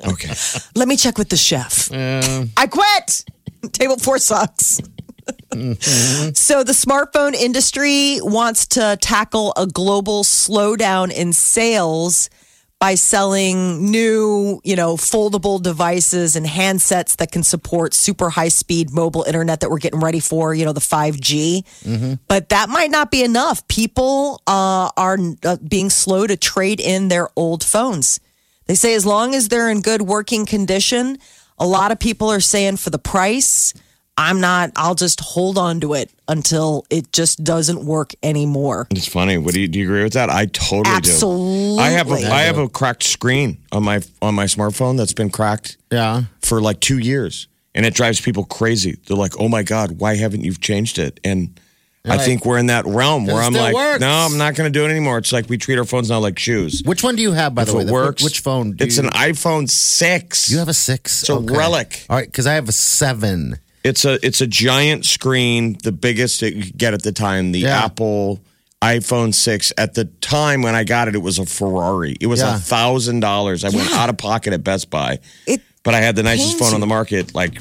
Okay. 0.07 0.33
Let 0.75 0.87
me 0.87 0.95
check 0.97 1.17
with 1.17 1.29
the 1.29 1.37
chef. 1.37 1.89
I 1.91 2.67
quit. 2.69 3.25
Table 3.71 3.97
four 3.97 4.17
sucks. 4.19 4.79
Mm-hmm. 5.51 6.33
so 6.33 6.63
the 6.63 6.73
smartphone 6.73 7.33
industry 7.33 8.19
wants 8.21 8.67
to 8.67 8.97
tackle 9.01 9.53
a 9.57 9.65
global 9.65 10.23
slowdown 10.23 11.11
in 11.11 11.31
sales 11.33 12.29
by 12.79 12.93
selling 12.93 13.89
new, 13.89 14.61
you 14.63 14.75
know, 14.75 14.95
foldable 14.95 15.61
devices 15.61 16.35
and 16.35 16.45
handsets 16.45 17.15
that 17.17 17.31
can 17.31 17.41
support 17.41 17.93
super 17.93 18.29
high 18.29 18.49
speed 18.49 18.91
mobile 18.91 19.23
internet 19.23 19.61
that 19.61 19.71
we're 19.71 19.79
getting 19.79 19.99
ready 19.99 20.19
for, 20.19 20.53
you 20.53 20.63
know, 20.63 20.73
the 20.73 20.79
5G. 20.79 21.63
But 22.27 22.49
that 22.49 22.69
might 22.69 22.91
not 22.91 23.09
be 23.09 23.23
enough. 23.23 23.67
People 23.67 24.41
uh, 24.45 24.91
are 24.95 25.17
uh, 25.43 25.57
being 25.67 25.89
slow 25.89 26.27
to 26.27 26.37
trade 26.37 26.79
in 26.79 27.07
their 27.07 27.29
old 27.35 27.63
phones. 27.63 28.19
They 28.67 28.75
say 28.75 28.93
as 28.93 29.05
long 29.05 29.33
as 29.33 29.47
they're 29.47 29.69
in 29.71 29.81
good 29.81 30.03
working 30.03 30.45
condition, 30.45 31.17
a 31.57 31.65
lot 31.65 31.91
of 31.91 31.99
people 31.99 32.29
are 32.29 32.39
saying 32.39 32.77
for 32.77 32.91
the 32.91 32.99
price, 32.99 33.73
I'm 34.19 34.41
not, 34.41 34.71
I'll 34.75 34.95
just 34.95 35.19
hold 35.19 35.57
on 35.59 35.79
to 35.81 35.93
it 35.93 36.09
until 36.27 36.85
it 36.89 37.13
just 37.13 37.43
doesn't 37.43 37.85
work 37.85 38.13
anymore. 38.23 38.87
It's 38.91 39.07
funny. 39.07 39.37
What 39.37 39.53
do 39.53 39.61
you 39.61 39.67
do? 39.67 39.77
You 39.79 39.85
agree 39.85 40.03
with 40.03 40.13
that? 40.13 40.29
I 40.31 40.47
totally 40.47 40.95
Absolutely. 40.95 41.75
do. 41.77 41.81
I 41.83 41.89
have 41.89 42.09
a 42.11 42.15
I 42.15 42.41
have 42.41 42.57
a 42.57 42.67
cracked 42.67 43.03
screen 43.03 43.59
on 43.71 43.83
my 43.83 44.01
on 44.21 44.33
my 44.33 44.45
smartphone 44.45 44.97
that's 44.97 45.13
been 45.13 45.29
cracked 45.29 45.77
Yeah. 45.91 46.23
for 46.41 46.59
like 46.61 46.79
two 46.79 46.97
years, 46.97 47.47
and 47.75 47.85
it 47.85 47.93
drives 47.93 48.19
people 48.19 48.43
crazy. 48.45 48.97
They're 49.07 49.15
like, 49.17 49.33
"Oh 49.39 49.47
my 49.49 49.61
god, 49.63 49.99
why 49.99 50.15
haven't 50.15 50.43
you 50.43 50.53
changed 50.55 50.97
it?" 50.97 51.19
And 51.23 51.59
I 52.03 52.15
like, 52.15 52.21
think 52.25 52.43
we're 52.45 52.57
in 52.57 52.67
that 52.67 52.85
realm 52.87 53.27
where 53.27 53.41
I'm 53.41 53.53
like, 53.53 53.75
works." 53.75 53.99
"No, 54.01 54.09
I'm 54.09 54.37
not 54.39 54.55
going 54.55 54.71
to 54.71 54.79
do 54.79 54.83
it 54.85 54.89
anymore." 54.89 55.19
It's 55.19 55.31
like 55.31 55.47
we 55.47 55.57
treat 55.59 55.77
our 55.77 55.85
phones 55.85 56.09
now 56.09 56.19
like 56.19 56.39
shoes. 56.39 56.81
Which 56.83 57.03
one 57.03 57.15
do 57.15 57.21
you 57.21 57.33
have, 57.33 57.53
by 57.53 57.61
If 57.61 57.67
the 57.67 57.75
way? 57.75 57.83
it 57.83 57.85
The- 57.85 57.93
works, 57.93 58.23
Which 58.23 58.39
phone? 58.39 58.71
Do 58.71 58.83
it's 58.83 58.97
you, 58.97 59.03
an 59.03 59.09
iPhone 59.11 59.69
six. 59.69 60.49
You 60.49 60.57
have 60.57 60.69
a 60.69 60.73
six. 60.73 61.21
It's 61.21 61.29
a 61.29 61.37
relic. 61.39 62.05
All 62.09 62.15
right, 62.17 62.25
because 62.25 62.47
I 62.47 62.53
have 62.55 62.67
a 62.67 62.71
seven. 62.73 63.59
It's 63.83 64.05
a 64.05 64.19
it's 64.25 64.41
a 64.41 64.47
giant 64.47 65.05
screen, 65.05 65.77
the 65.83 65.91
biggest 65.91 66.43
it 66.43 66.53
you 66.55 66.63
could 66.63 66.77
get 66.77 66.93
at 66.93 67.03
the 67.03 67.11
time. 67.11 67.51
The 67.51 67.59
Yeah. 67.59 67.85
Apple 67.85 68.41
iPhone 68.81 69.33
six. 69.33 69.71
At 69.77 69.93
the 69.95 70.05
time 70.05 70.61
when 70.61 70.75
I 70.75 70.83
got 70.83 71.07
it, 71.07 71.15
it 71.15 71.19
was 71.21 71.39
a 71.39 71.45
Ferrari. 71.45 72.15
It 72.19 72.27
was 72.27 72.41
a 72.41 72.57
thousand 72.59 73.21
dollars. 73.21 73.63
I 73.63 73.69
went 73.69 73.91
out 73.93 74.09
of 74.09 74.17
pocket 74.17 74.53
at 74.53 74.63
Best 74.63 74.89
Buy, 74.89 75.19
It 75.45 75.61
but 75.83 75.93
I 75.95 76.01
had 76.01 76.15
the 76.15 76.23
nicest 76.23 76.59
phone 76.59 76.73
on 76.73 76.79
the 76.81 76.87
market 76.87 77.33
like 77.33 77.59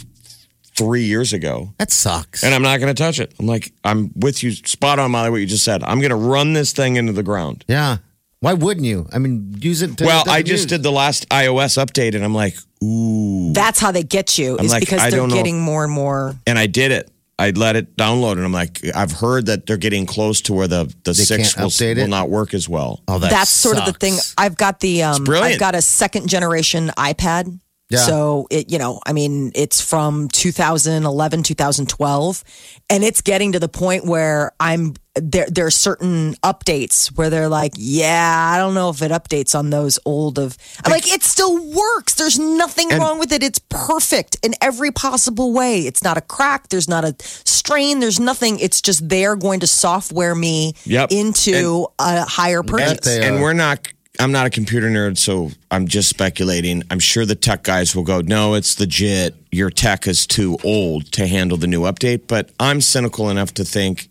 three 0.76 1.04
years 1.04 1.32
ago, 1.32 1.72
That 1.78 1.90
sucks. 1.90 2.44
and 2.44 2.54
I'm 2.54 2.60
not 2.60 2.80
going 2.80 2.94
to 2.94 3.02
touch 3.02 3.18
it. 3.18 3.32
I'm 3.40 3.46
like, 3.46 3.72
I'm 3.82 4.10
with 4.14 4.42
you, 4.42 4.52
spot 4.52 4.98
on, 4.98 5.10
Molly. 5.10 5.30
What 5.30 5.36
you 5.40 5.46
just 5.46 5.64
said. 5.64 5.82
I'm 5.82 6.00
going 6.00 6.10
to 6.10 6.16
run 6.16 6.52
this 6.52 6.72
thing 6.74 6.96
into 6.96 7.12
the 7.12 7.22
ground. 7.22 7.64
yeah. 7.68 7.98
Why 8.40 8.52
wouldn't 8.52 8.84
you? 8.84 9.08
I 9.10 9.18
mean, 9.18 9.56
use 9.58 9.80
it. 9.80 9.96
To, 9.96 10.04
Well, 10.04 10.22
I 10.28 10.42
just 10.42 10.68
did 10.68 10.82
the 10.82 10.92
last 10.92 11.26
iOS 11.30 11.82
update, 11.82 12.14
and 12.14 12.22
I'm 12.22 12.34
like, 12.34 12.54
ooh. 12.82 13.52
That's 13.52 13.78
how 13.80 13.90
they 13.92 14.02
get 14.02 14.38
you, 14.38 14.58
I'm 14.58 14.64
is 14.64 14.72
like, 14.72 14.80
because 14.80 15.00
I 15.00 15.10
they're 15.10 15.20
don't 15.20 15.28
know. 15.30 15.36
getting 15.36 15.60
more 15.60 15.84
and 15.84 15.92
more. 15.92 16.34
and 16.46 16.58
I 16.58 16.66
did 16.66 16.92
it. 16.92 17.10
I 17.38 17.50
let 17.50 17.76
it 17.76 17.96
download, 17.98 18.32
and 18.32 18.44
I'm 18.44 18.52
like, 18.52 18.80
I've 18.94 19.12
heard 19.12 19.44
that 19.46 19.66
they're 19.66 19.76
getting 19.76 20.06
close 20.06 20.40
to 20.42 20.54
where 20.54 20.66
the 20.66 20.84
the 21.04 21.12
They 21.12 21.24
six 21.24 21.52
can't 21.52 21.64
will, 21.64 21.70
update 21.70 21.96
will 21.96 22.08
not 22.08 22.30
work 22.30 22.54
as 22.54 22.66
well. 22.66 23.02
Oh, 23.08 23.18
that 23.18 23.30
That's 23.30 23.50
sort 23.50 23.76
of 23.76 23.84
the 23.84 23.92
thing. 23.92 24.14
sucks. 24.14 24.34
I've 24.38 24.56
got 24.56 24.80
the 24.80 25.02
um, 25.02 25.22
brilliant. 25.24 25.54
I've 25.54 25.60
got 25.60 25.74
a 25.74 25.82
second 25.82 26.28
generation 26.30 26.90
iPad. 26.96 27.60
Yeah. 27.88 27.98
So 28.00 28.48
it, 28.50 28.70
you 28.70 28.78
know, 28.78 29.00
I 29.06 29.12
mean, 29.12 29.52
it's 29.54 29.80
from 29.80 30.28
2011, 30.28 31.44
2012, 31.44 32.44
and 32.90 33.04
it's 33.04 33.20
getting 33.20 33.52
to 33.52 33.60
the 33.60 33.68
point 33.68 34.04
where 34.04 34.50
I'm 34.58 34.94
there. 35.14 35.46
There 35.48 35.66
are 35.66 35.70
certain 35.70 36.34
updates 36.42 37.16
where 37.16 37.30
they're 37.30 37.48
like, 37.48 37.72
"Yeah, 37.76 38.50
I 38.52 38.58
don't 38.58 38.74
know 38.74 38.90
if 38.90 39.02
it 39.02 39.12
updates 39.12 39.56
on 39.56 39.70
those 39.70 40.00
old 40.04 40.36
of." 40.40 40.58
I'm 40.84 40.90
like, 40.90 41.06
it 41.08 41.22
still 41.22 41.56
works. 41.64 42.14
There's 42.14 42.38
nothing 42.40 42.88
wrong 42.88 43.20
with 43.20 43.32
it. 43.32 43.44
It's 43.44 43.60
perfect 43.60 44.36
in 44.42 44.54
every 44.60 44.90
possible 44.90 45.52
way. 45.52 45.82
It's 45.82 46.02
not 46.02 46.18
a 46.18 46.22
crack. 46.22 46.68
There's 46.70 46.88
not 46.88 47.04
a 47.04 47.14
strain. 47.20 48.00
There's 48.00 48.18
nothing. 48.18 48.58
It's 48.58 48.82
just 48.82 49.08
they're 49.08 49.36
going 49.36 49.60
to 49.60 49.66
software 49.68 50.34
me 50.34 50.74
Yep. 50.86 51.12
into 51.12 51.86
a 52.00 52.24
higher 52.24 52.64
purchase. 52.64 52.98
they 53.04 53.26
and 53.26 53.40
we're 53.40 53.52
not. 53.52 53.86
I'm 54.18 54.32
not 54.32 54.46
a 54.46 54.50
computer 54.50 54.88
nerd, 54.88 55.18
so 55.18 55.50
I'm 55.70 55.86
just 55.86 56.08
speculating. 56.08 56.82
I'm 56.90 56.98
sure 56.98 57.24
the 57.24 57.34
tech 57.34 57.62
guys 57.62 57.94
will 57.94 58.02
go, 58.02 58.20
"No, 58.20 58.54
it's 58.54 58.78
legit. 58.78 59.34
Your 59.50 59.70
tech 59.70 60.06
is 60.06 60.26
too 60.26 60.58
old 60.64 61.10
to 61.12 61.26
handle 61.26 61.56
the 61.56 61.66
new 61.66 61.82
update." 61.82 62.22
But 62.26 62.50
I'm 62.58 62.80
cynical 62.80 63.30
enough 63.30 63.54
to 63.54 63.64
think, 63.64 64.08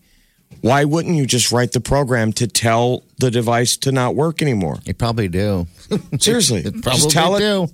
why 0.60 0.84
wouldn't 0.84 1.16
you 1.16 1.26
just 1.26 1.52
write 1.52 1.72
the 1.72 1.80
program 1.80 2.32
to 2.34 2.46
tell 2.46 3.04
the 3.18 3.30
device 3.30 3.76
to 3.78 3.92
not 3.92 4.14
work 4.14 4.42
anymore? 4.42 4.78
You 4.84 4.94
probably 4.94 5.28
do. 5.28 5.66
Seriously, 6.18 6.62
Probably 6.82 6.90
just 6.92 7.10
tell 7.10 7.36
it. 7.36 7.40
do. 7.40 7.68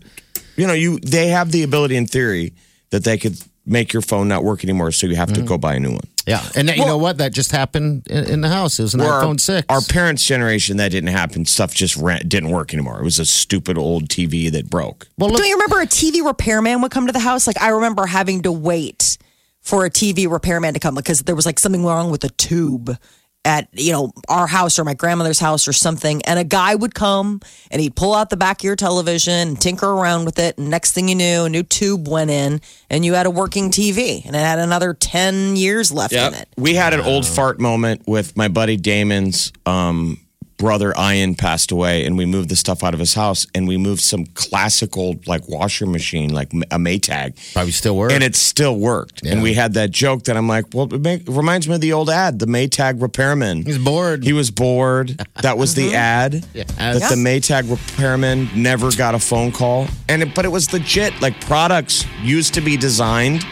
You 0.56 0.66
know, 0.66 0.74
you 0.74 0.98
they 1.00 1.28
have 1.28 1.50
the 1.50 1.62
ability 1.62 1.96
in 1.96 2.06
theory 2.06 2.52
that 2.90 3.04
they 3.04 3.16
could 3.16 3.36
make 3.64 3.92
your 3.92 4.02
phone 4.02 4.28
not 4.28 4.44
work 4.44 4.64
anymore, 4.64 4.92
so 4.92 5.06
you 5.06 5.16
have 5.16 5.32
to 5.32 5.40
mm-hmm. 5.40 5.46
go 5.46 5.58
buy 5.58 5.74
a 5.74 5.80
new 5.80 5.92
one. 5.92 6.06
Yeah, 6.26 6.42
and 6.54 6.68
you 6.68 6.84
know 6.86 6.98
what? 6.98 7.18
That 7.18 7.32
just 7.32 7.50
happened 7.50 8.06
in, 8.08 8.24
in 8.26 8.40
the 8.42 8.48
house. 8.48 8.78
It 8.78 8.82
was 8.82 8.94
an 8.94 9.00
Where 9.00 9.10
our- 9.12 9.22
iPhone 9.24 9.40
six. 9.40 9.66
Our 9.68 9.80
parents' 9.80 10.24
generation, 10.24 10.76
that 10.76 10.90
didn't 10.90 11.10
happen. 11.10 11.44
Stuff 11.46 11.74
just 11.74 11.96
ran, 11.96 12.26
didn't 12.28 12.50
work 12.50 12.72
anymore. 12.72 13.00
It 13.00 13.04
was 13.04 13.18
a 13.18 13.24
stupid 13.24 13.76
old 13.76 14.08
TV 14.08 14.50
that 14.52 14.70
broke. 14.70 15.08
well, 15.18 15.30
look, 15.30 15.38
Don't 15.38 15.48
you 15.48 15.54
remember 15.56 15.80
a 15.80 15.86
TV 15.86 16.24
repairman 16.24 16.80
would 16.82 16.92
come 16.92 17.06
to 17.06 17.12
the 17.12 17.18
house? 17.18 17.46
Like 17.46 17.60
I 17.60 17.70
remember 17.70 18.06
having 18.06 18.42
to 18.42 18.52
wait 18.52 19.18
for 19.60 19.84
a 19.84 19.90
TV 19.90 20.30
repairman 20.30 20.74
to 20.74 20.80
come 20.80 20.94
because 20.94 21.22
there 21.22 21.34
was 21.36 21.46
like 21.46 21.58
something 21.58 21.84
wrong 21.84 22.10
with 22.10 22.24
a 22.24 22.28
tube 22.30 22.96
at 23.44 23.68
you 23.72 23.92
know 23.92 24.12
our 24.28 24.46
house 24.46 24.78
or 24.78 24.84
my 24.84 24.94
grandmother's 24.94 25.40
house 25.40 25.66
or 25.66 25.72
something 25.72 26.22
and 26.22 26.38
a 26.38 26.44
guy 26.44 26.74
would 26.74 26.94
come 26.94 27.40
and 27.70 27.80
he'd 27.82 27.96
pull 27.96 28.14
out 28.14 28.30
the 28.30 28.36
back 28.36 28.60
of 28.60 28.64
your 28.64 28.76
television 28.76 29.48
and 29.48 29.60
tinker 29.60 29.88
around 29.88 30.24
with 30.24 30.38
it 30.38 30.56
and 30.58 30.70
next 30.70 30.92
thing 30.92 31.08
you 31.08 31.14
knew 31.14 31.44
a 31.44 31.48
new 31.48 31.62
tube 31.62 32.06
went 32.08 32.30
in 32.30 32.60
and 32.88 33.04
you 33.04 33.14
had 33.14 33.26
a 33.26 33.30
working 33.30 33.70
TV 33.70 34.24
and 34.24 34.36
it 34.36 34.38
had 34.38 34.58
another 34.58 34.94
10 34.94 35.56
years 35.56 35.90
left 35.90 36.12
in 36.28 36.34
it. 36.34 36.48
We 36.56 36.74
had 36.74 36.94
an 36.94 37.00
old 37.00 37.26
fart 37.26 37.58
moment 37.58 38.02
with 38.06 38.36
my 38.36 38.48
buddy 38.48 38.76
Damon's 38.76 39.52
um, 39.66 40.20
brother 40.62 40.94
Ian 40.96 41.34
passed 41.34 41.72
away, 41.72 42.06
and 42.06 42.16
we 42.16 42.24
moved 42.24 42.48
the 42.48 42.54
stuff 42.54 42.84
out 42.84 42.94
of 42.94 43.00
his 43.00 43.14
house, 43.14 43.48
and 43.52 43.66
we 43.66 43.76
moved 43.76 44.00
some 44.00 44.26
classical 44.26 45.16
like 45.26 45.48
washer 45.48 45.86
machine, 45.86 46.32
like 46.32 46.52
a 46.52 46.78
Maytag. 46.78 47.52
probably 47.52 47.72
still 47.72 47.96
works. 47.96 48.14
And 48.14 48.22
it 48.22 48.36
still 48.36 48.76
worked. 48.76 49.26
And 49.26 49.42
we 49.42 49.54
had 49.54 49.74
that 49.74 49.90
joke 49.90 50.22
that 50.24 50.36
I'm 50.36 50.46
like, 50.46 50.66
well, 50.72 50.86
it, 50.94 51.00
make, 51.00 51.22
it 51.22 51.28
reminds 51.28 51.66
me 51.66 51.74
of 51.74 51.80
the 51.80 51.92
old 51.92 52.08
ad, 52.08 52.38
the 52.38 52.46
Maytag 52.46 53.02
repairman. 53.02 53.64
He's 53.64 53.76
bored. 53.76 54.22
He 54.22 54.32
was 54.32 54.52
bored. 54.52 55.20
That 55.42 55.58
was 55.58 55.74
the 55.74 55.88
uh-huh. 55.88 55.96
ad. 55.96 56.46
Yeah. 56.54 56.62
That 56.78 57.10
the 57.10 57.16
Maytag 57.16 57.68
repairman 57.68 58.48
never 58.54 58.92
got 58.92 59.16
a 59.16 59.18
phone 59.18 59.50
call. 59.50 59.88
And 60.08 60.22
it, 60.22 60.32
but 60.32 60.44
it 60.44 60.52
was 60.52 60.72
legit. 60.72 61.20
Like 61.20 61.40
products 61.40 62.06
used 62.22 62.54
to 62.54 62.60
be 62.60 62.76
designed 62.76 63.44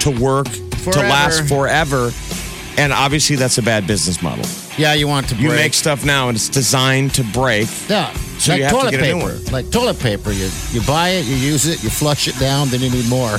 to 0.00 0.10
work 0.10 0.48
to 0.48 0.98
last 0.98 1.48
forever. 1.48 2.10
And 2.76 2.92
obviously 2.92 3.36
that's 3.36 3.56
a 3.56 3.62
bad 3.62 3.86
business 3.86 4.20
model. 4.20 4.44
Yeah, 4.78 4.94
you 4.94 5.08
want 5.08 5.28
to 5.28 5.34
break. 5.34 5.44
You 5.44 5.50
make 5.50 5.74
stuff 5.74 6.04
now 6.04 6.28
and 6.28 6.36
it's 6.36 6.48
designed 6.48 7.14
to 7.14 7.24
break. 7.24 7.68
yeah, 7.88 8.12
So 8.38 8.52
like 8.52 8.58
you 8.58 8.64
have 8.64 8.72
to 8.72 8.78
toilet 8.78 8.90
get 8.92 9.00
a 9.00 9.06
new 9.14 9.20
paper. 9.20 9.34
one. 9.34 9.44
Like 9.52 9.70
toilet 9.70 9.98
paper, 9.98 10.30
you 10.32 10.50
you 10.70 10.80
buy 10.86 11.10
it, 11.10 11.24
you 11.26 11.36
use 11.36 11.66
it, 11.66 11.82
you 11.82 11.90
flush 11.90 12.28
it 12.28 12.38
down, 12.38 12.68
then 12.68 12.80
you 12.80 12.90
need 12.90 13.08
more. 13.08 13.38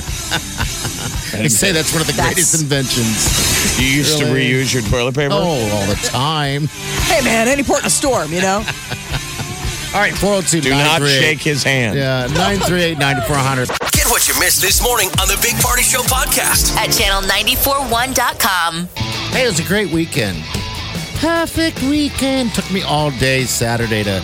they 1.32 1.48
say 1.48 1.72
that's 1.72 1.92
one 1.92 2.00
of 2.00 2.06
the 2.06 2.14
That's- 2.14 2.34
greatest 2.34 2.60
inventions. 2.62 3.78
You 3.80 3.86
used 3.86 4.18
to 4.18 4.24
reuse 4.24 4.72
your 4.72 4.82
toilet 4.84 5.14
paper. 5.14 5.34
Oh, 5.34 5.38
all 5.72 5.86
the 5.86 5.98
time. 6.04 6.66
Hey 7.06 7.22
man, 7.24 7.48
any 7.48 7.62
port 7.62 7.80
in 7.80 7.86
a 7.86 7.90
storm, 7.90 8.32
you 8.32 8.40
know? 8.40 8.64
All 9.94 10.00
right, 10.00 10.12
402 10.12 10.60
Do 10.60 10.68
not 10.70 11.00
shake 11.00 11.40
his 11.40 11.62
hand. 11.62 11.96
Yeah, 11.96 12.26
938 12.36 12.98
9400. 12.98 13.68
Get 13.92 14.06
what 14.10 14.28
you 14.28 14.38
missed 14.38 14.60
this 14.60 14.82
morning 14.82 15.08
on 15.18 15.28
the 15.28 15.38
Big 15.40 15.56
Party 15.62 15.82
Show 15.82 16.02
podcast. 16.02 16.76
at 16.76 16.90
channel941.com. 16.90 18.86
Hey, 19.32 19.44
it 19.44 19.48
was 19.48 19.60
a 19.60 19.64
great 19.64 19.90
weekend. 19.90 20.44
Perfect 21.20 21.82
weekend. 21.82 22.54
Took 22.54 22.70
me 22.70 22.82
all 22.82 23.10
day 23.10 23.44
Saturday 23.44 24.04
to 24.04 24.22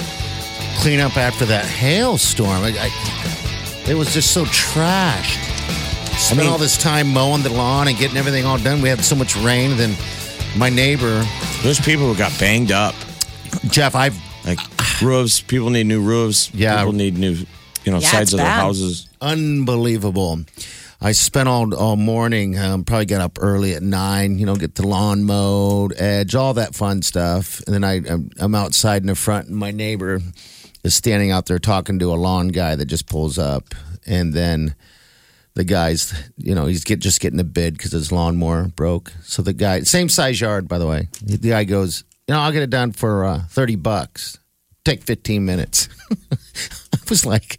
clean 0.79 1.01
up 1.01 1.17
after 1.17 1.45
that 1.47 1.65
hailstorm. 1.65 2.63
I, 2.63 2.69
I, 2.79 3.91
it 3.91 3.95
was 3.95 4.15
just 4.15 4.33
so 4.33 4.45
trashed. 4.45 5.41
Spent 6.19 6.41
mean- 6.43 6.49
all 6.51 6.59
this 6.59 6.77
time 6.77 7.09
mowing 7.13 7.43
the 7.43 7.51
lawn 7.51 7.89
and 7.89 7.97
getting 7.99 8.17
everything 8.17 8.45
all 8.47 8.59
done. 8.59 8.81
We 8.81 8.89
had 8.89 9.01
so 9.01 9.17
much 9.17 9.37
rain. 9.37 9.77
Then 9.77 9.97
my 10.57 10.69
neighbor, 10.71 11.25
Those 11.65 11.81
people 11.81 12.07
who 12.07 12.17
got 12.17 12.37
banged 12.39 12.71
up. 12.71 12.95
Jeff, 13.69 13.95
I've 13.97 14.17
Like 14.45 14.61
roofs, 15.03 15.41
people 15.41 15.71
need 15.71 15.87
new 15.87 16.01
roofs. 16.01 16.53
Yeah. 16.55 16.79
People 16.79 16.93
need 16.93 17.19
new, 17.19 17.33
you 17.85 17.91
know, 17.93 17.99
Yeah, 17.99 18.09
sides 18.09 18.23
it's 18.23 18.33
of 18.35 18.39
their 18.39 18.47
houses. 18.47 19.09
unbelievable. 19.21 20.41
I 21.01 21.13
spent 21.13 21.49
all 21.49 21.75
all 21.75 21.97
morning. 21.97 22.59
Um, 22.59 22.85
probably 22.85 23.07
got 23.07 23.21
up 23.21 23.39
early 23.41 23.75
at 23.75 23.83
nine. 23.83 24.39
You 24.39 24.47
know, 24.47 24.57
get 24.57 24.75
the 24.75 24.87
lawn 24.87 25.25
mowed, 25.25 25.93
edge, 25.97 26.35
all 26.35 26.55
that 26.55 26.75
fun 26.75 27.03
stuff. 27.03 27.61
And 27.67 27.75
then 27.75 27.85
I 27.85 27.97
I'm, 28.09 28.31
I'm 28.39 28.55
outside 28.55 29.03
in 29.03 29.09
the 29.09 29.15
front, 29.15 29.49
and 29.49 29.57
my 29.57 29.71
neighbor 29.71 30.21
is 30.83 30.95
standing 30.95 31.31
out 31.31 31.47
there 31.47 31.59
talking 31.59 31.99
to 31.99 32.13
a 32.13 32.17
lawn 32.17 32.49
guy 32.49 32.75
that 32.77 32.87
just 32.87 33.07
pulls 33.07 33.39
up, 33.39 33.75
and 34.07 34.33
then 34.33 34.75
the 35.55 35.65
guy's 35.65 36.13
you 36.37 36.55
know 36.55 36.67
he's 36.67 36.85
get 36.85 37.01
just 37.01 37.21
getting 37.21 37.41
a 37.41 37.45
bid 37.45 37.77
because 37.77 37.93
his 37.93 38.13
lawnmower 38.13 38.69
broke. 38.69 39.13
So 39.23 39.43
the 39.43 39.53
guy, 39.53 39.81
same 39.81 40.09
size 40.09 40.41
yard 40.41 40.69
by 40.69 40.79
the 40.79 40.87
way, 40.87 41.09
the 41.23 41.39
guy 41.39 41.65
goes, 41.65 42.05
you 42.29 42.35
know, 42.35 42.41
I'll 42.41 42.53
get 42.53 42.63
it 42.63 42.71
done 42.71 42.93
for 42.93 43.25
uh, 43.25 43.43
thirty 43.49 43.77
bucks. 43.77 44.39
Take 44.85 45.03
fifteen 45.03 45.45
minutes. 45.45 45.89
I 46.33 46.99
was 47.09 47.27
like. 47.27 47.59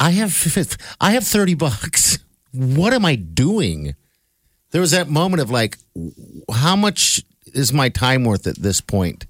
I 0.00 0.10
have 0.12 0.76
I 1.00 1.12
have 1.12 1.24
30 1.24 1.54
bucks. 1.54 2.18
What 2.52 2.92
am 2.94 3.04
I 3.04 3.14
doing? 3.14 3.94
There 4.70 4.80
was 4.80 4.92
that 4.92 5.08
moment 5.08 5.42
of 5.42 5.50
like 5.50 5.76
how 6.52 6.74
much 6.74 7.22
is 7.52 7.72
my 7.72 7.90
time 7.90 8.24
worth 8.24 8.46
at 8.46 8.56
this 8.56 8.80
point? 8.80 9.26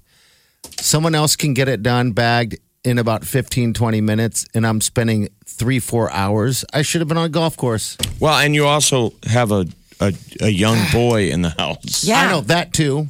Someone 0.79 1.13
else 1.13 1.35
can 1.35 1.53
get 1.53 1.67
it 1.67 1.83
done, 1.83 2.13
bagged 2.13 2.57
in 2.83 2.97
about 2.97 3.25
15, 3.25 3.73
20 3.73 4.01
minutes, 4.01 4.47
and 4.55 4.65
I'm 4.65 4.81
spending 4.81 5.29
three, 5.45 5.79
four 5.79 6.11
hours. 6.11 6.65
I 6.73 6.81
should 6.81 7.01
have 7.01 7.07
been 7.07 7.17
on 7.17 7.25
a 7.25 7.29
golf 7.29 7.57
course. 7.57 7.97
Well, 8.19 8.39
and 8.39 8.55
you 8.55 8.65
also 8.65 9.13
have 9.27 9.51
a 9.51 9.65
a, 9.99 10.13
a 10.39 10.49
young 10.49 10.79
boy 10.91 11.29
in 11.29 11.43
the 11.43 11.51
house. 11.51 12.03
Yeah. 12.03 12.21
I 12.21 12.31
know 12.31 12.41
that 12.41 12.73
too. 12.73 13.09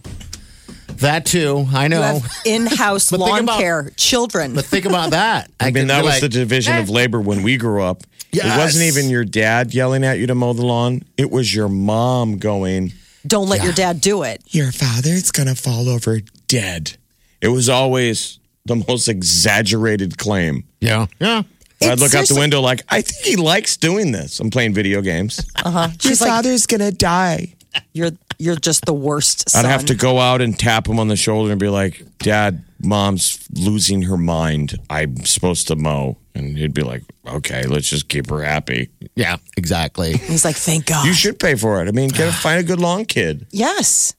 That 1.01 1.25
too. 1.25 1.65
I 1.73 1.87
know. 1.87 2.19
in-house 2.45 3.11
But 3.11 3.17
think 3.17 3.29
lawn 3.29 3.43
about- 3.43 3.59
care, 3.59 3.91
children. 3.97 4.53
But 4.53 4.65
think 4.65 4.85
about 4.85 5.11
that. 5.11 5.51
I, 5.59 5.65
mean, 5.65 5.73
could 5.73 5.87
that 5.89 5.99
be 6.01 6.05
was 6.05 6.13
like, 6.15 6.21
the 6.21 6.29
division 6.29 6.77
of 6.77 6.89
labor 6.89 7.19
when 7.19 7.43
we 7.43 7.57
grew 7.57 7.83
up. 7.83 8.03
It 8.33 8.43
wasn't 8.45 8.85
Yes. 8.85 8.97
even 8.97 9.09
your 9.09 9.25
dad 9.25 9.73
yelling 9.73 10.05
at 10.05 10.17
you 10.17 10.27
to 10.27 10.35
mow 10.35 10.53
the 10.53 10.65
lawn. 10.65 11.03
It 11.17 11.29
was 11.31 11.53
your 11.53 11.67
mom 11.67 12.37
going, 12.37 12.93
Don't 13.27 13.49
let 13.49 13.61
your 13.63 13.73
dad 13.73 13.99
do 13.99 14.23
it. 14.23 14.41
Your 14.47 14.71
father's 14.71 15.31
going 15.31 15.47
to 15.49 15.55
fall 15.55 15.89
over 15.89 16.21
dead. 16.47 16.95
It 17.41 17.49
was 17.49 17.67
always 17.67 18.39
the 18.65 18.77
most 18.87 19.09
exaggerated 19.09 20.17
claim. 20.17 20.63
Yeah. 20.79 21.07
Yeah. 21.19 21.43
I'd 21.83 21.93
It's 21.93 22.01
look 22.01 22.13
out 22.13 22.21
the 22.21 22.27
seriously- 22.27 22.39
window 22.39 22.61
like, 22.61 22.83
I 22.89 23.01
think 23.01 23.25
he 23.25 23.35
likes 23.35 23.75
doing 23.75 24.11
this. 24.11 24.39
I'm 24.39 24.49
playing 24.51 24.73
video 24.75 25.01
games. 25.01 25.43
Uh-huh. 25.65 25.87
Your 25.89 25.95
She's 25.99 26.21
like, 26.21 26.29
father's 26.29 26.67
going 26.67 26.81
to 26.81 26.91
die. 26.91 27.55
you're 27.93 28.11
you're 28.41 28.55
just 28.55 28.85
the 28.85 28.93
worst. 28.93 29.49
Son. 29.49 29.65
I'd 29.65 29.69
have 29.69 29.85
to 29.85 29.95
go 29.95 30.19
out 30.19 30.41
and 30.41 30.57
tap 30.57 30.87
him 30.87 30.99
on 30.99 31.07
the 31.07 31.15
shoulder 31.15 31.51
and 31.51 31.59
be 31.59 31.69
like, 31.69 32.03
Dad, 32.19 32.63
mom's 32.83 33.47
losing 33.53 34.01
her 34.03 34.17
mind. 34.17 34.77
I'm 34.89 35.17
supposed 35.25 35.67
to 35.67 35.75
mow. 35.75 36.17
And 36.33 36.57
he'd 36.57 36.73
be 36.73 36.81
like, 36.83 37.03
Okay, 37.27 37.63
let's 37.67 37.87
just 37.89 38.09
keep 38.09 38.29
her 38.29 38.41
happy. 38.41 38.89
Yeah. 39.15 39.37
Exactly. 39.57 40.13
He's 40.17 40.43
like, 40.43 40.55
thank 40.55 40.87
God. 40.87 41.05
You 41.05 41.13
should 41.13 41.39
pay 41.39 41.55
for 41.55 41.81
it. 41.83 41.87
I 41.87 41.91
mean, 41.91 42.09
get 42.09 42.29
a, 42.29 42.31
find 42.31 42.59
a 42.59 42.63
good 42.63 42.79
lawn 42.79 43.05
kid. 43.05 43.45
yes. 43.51 44.15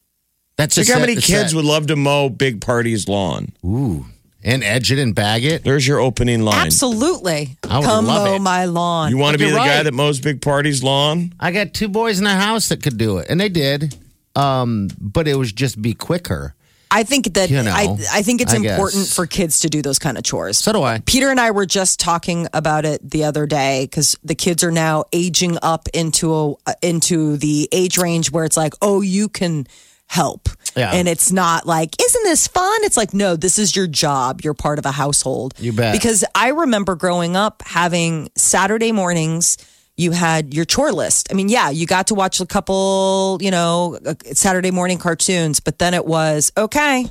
That's 0.57 0.75
Think 0.75 0.87
just 0.87 0.97
how 0.99 1.03
it. 1.03 1.09
many 1.09 1.21
kids 1.21 1.51
that- 1.51 1.57
would 1.57 1.65
love 1.65 1.87
to 1.89 1.97
mow 1.97 2.29
Big 2.29 2.61
Party's 2.61 3.09
lawn. 3.09 3.53
Ooh. 3.65 4.05
And 4.45 4.63
edge 4.63 4.93
it 4.93 4.99
and 4.99 5.15
bag 5.15 5.45
it. 5.45 5.65
There's 5.65 5.87
your 5.89 5.99
opening 6.01 6.43
line. 6.43 6.67
Absolutely. 6.67 7.57
I 7.69 7.79
would 7.79 7.85
Come 7.87 8.07
love 8.07 8.27
mow 8.29 8.35
it. 8.35 8.39
my 8.41 8.65
lawn. 8.67 9.11
You 9.11 9.17
want 9.17 9.33
to 9.35 9.39
be 9.39 9.45
You're 9.45 9.55
the 9.55 9.59
guy 9.65 9.83
that 9.83 9.95
mows 9.95 10.21
Big 10.21 10.43
Party's 10.43 10.83
lawn? 10.83 11.33
I 11.41 11.53
got 11.53 11.73
two 11.73 11.89
boys 11.89 12.19
in 12.19 12.25
the 12.25 12.31
house 12.35 12.69
that 12.69 12.83
could 12.83 12.99
do 12.99 13.19
it, 13.19 13.29
and 13.31 13.41
they 13.41 13.49
did. 13.49 13.97
Um, 14.37 14.89
but 14.99 15.29
it 15.29 15.35
was 15.37 15.53
just 15.53 15.81
be 15.81 15.95
quicker. 15.95 16.55
I 16.91 17.05
think 17.05 17.33
that 17.35 17.49
You 17.49 17.63
know, 17.63 17.73
I 17.73 17.97
I 18.13 18.23
think 18.23 18.43
it's 18.43 18.53
I 18.53 18.57
important 18.59 19.05
guess. 19.05 19.15
for 19.17 19.27
kids 19.27 19.61
to 19.61 19.71
do 19.71 19.81
those 19.81 19.99
kind 19.99 20.19
of 20.19 20.25
chores. 20.25 20.59
So 20.59 20.75
do 20.75 20.83
I. 20.83 20.99
Peter 21.07 21.31
and 21.31 21.41
I 21.41 21.51
were 21.51 21.65
just 21.65 21.99
talking 22.01 22.49
about 22.53 22.85
it 22.85 23.01
the 23.11 23.25
other 23.25 23.47
day 23.47 23.85
because 23.87 24.15
the 24.23 24.35
kids 24.35 24.63
are 24.63 24.71
now 24.71 25.05
aging 25.11 25.57
up 25.63 25.89
into 25.95 26.59
a, 26.67 26.75
into 26.83 27.39
the 27.39 27.67
age 27.73 27.97
range 27.97 28.31
where 28.31 28.45
it's 28.45 28.59
like, 28.59 28.75
oh, 28.83 29.01
you 29.01 29.31
can 29.31 29.67
help, 30.07 30.51
Yeah. 30.77 30.91
and 30.93 31.09
it's 31.09 31.33
not 31.33 31.67
like, 31.67 31.97
isn't 31.99 32.23
this 32.25 32.47
fun? 32.47 32.85
It's 32.85 32.99
like, 32.99 33.15
no, 33.15 33.35
this 33.37 33.59
is 33.59 33.75
your 33.75 33.87
job. 33.87 34.43
You're 34.43 34.53
part 34.53 34.79
of 34.79 34.85
a 34.85 34.93
household. 34.93 35.55
You 35.59 35.73
bet. 35.73 35.95
Because 35.95 36.23
I 36.35 36.49
remember 36.49 36.95
growing 36.95 37.35
up 37.35 37.63
having 37.65 38.29
Saturday 38.37 38.93
mornings. 38.93 39.57
You 39.97 40.13
had 40.13 40.55
your 40.55 40.65
chore 40.65 40.93
list. 40.93 41.29
I 41.31 41.35
mean, 41.35 41.49
yeah, 41.49 41.71
you 41.71 41.87
got 41.87 42.07
to 42.09 42.15
watch 42.15 42.41
a 42.41 42.47
couple, 42.47 43.39
you 43.41 43.51
know, 43.51 43.99
uh, 44.05 44.15
Saturday 44.33 44.71
morning 44.71 44.99
cartoons, 44.99 45.61
but 45.61 45.79
then 45.79 45.95
it 45.95 46.07
was 46.07 46.51
okay. 46.57 47.07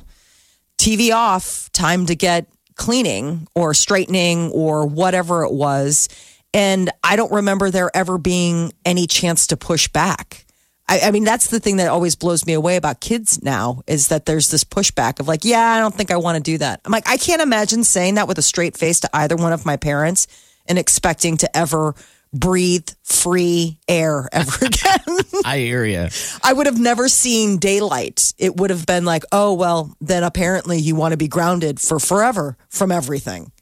TV 0.78 1.14
off, 1.14 1.70
time 1.72 2.06
to 2.06 2.16
get 2.16 2.46
cleaning 2.74 3.46
or 3.54 3.74
straightening 3.74 4.50
or 4.50 4.86
whatever 4.86 5.44
it 5.44 5.52
was. 5.52 6.08
And 6.52 6.90
I 7.04 7.16
don't 7.16 7.32
remember 7.32 7.70
there 7.70 7.90
ever 7.94 8.18
being 8.18 8.72
any 8.84 9.06
chance 9.06 9.46
to 9.48 9.56
push 9.56 9.88
back. 9.88 10.44
I, 10.88 11.00
I 11.04 11.10
mean, 11.10 11.24
that's 11.24 11.46
the 11.46 11.60
thing 11.60 11.76
that 11.76 11.88
always 11.88 12.16
blows 12.16 12.44
me 12.44 12.52
away 12.52 12.76
about 12.76 13.00
kids 13.00 13.42
now 13.42 13.82
is 13.86 14.08
that 14.08 14.26
there's 14.26 14.50
this 14.50 14.64
pushback 14.64 15.20
of 15.20 15.28
like, 15.28 15.44
yeah, 15.44 15.70
I 15.70 15.78
don't 15.78 15.94
think 15.94 16.10
I 16.10 16.16
want 16.16 16.36
to 16.36 16.42
do 16.42 16.58
that. 16.58 16.80
I'm 16.84 16.92
like, 16.92 17.08
I 17.08 17.16
can't 17.16 17.40
imagine 17.40 17.84
saying 17.84 18.16
that 18.16 18.28
with 18.28 18.38
a 18.38 18.42
straight 18.42 18.76
face 18.76 19.00
to 19.00 19.10
either 19.14 19.36
one 19.36 19.52
of 19.52 19.64
my 19.64 19.76
parents 19.76 20.26
and 20.66 20.78
expecting 20.78 21.36
to 21.38 21.56
ever 21.56 21.94
breathe 22.32 22.88
free 23.02 23.78
air 23.88 24.28
ever 24.32 24.64
again. 24.64 25.18
I 25.44 25.58
hear 25.58 25.84
you. 25.84 26.08
I 26.42 26.52
would 26.52 26.66
have 26.66 26.78
never 26.80 27.08
seen 27.08 27.58
daylight. 27.58 28.32
It 28.38 28.56
would 28.56 28.70
have 28.70 28.86
been 28.86 29.04
like, 29.04 29.24
oh, 29.32 29.52
well, 29.54 29.94
then 30.00 30.22
apparently 30.24 30.78
you 30.78 30.94
want 30.94 31.12
to 31.12 31.16
be 31.18 31.28
grounded 31.28 31.78
for 31.80 31.98
forever 31.98 32.56
from 32.70 32.90
everything. 32.90 33.52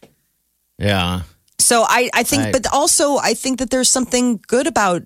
Yeah. 0.78 1.22
So 1.58 1.82
I, 1.86 2.08
I 2.14 2.22
think, 2.22 2.44
Right. 2.44 2.52
but 2.52 2.66
also 2.72 3.16
I 3.18 3.34
think 3.34 3.58
that 3.58 3.70
there's 3.70 3.88
something 3.88 4.40
good 4.48 4.66
about 4.66 5.02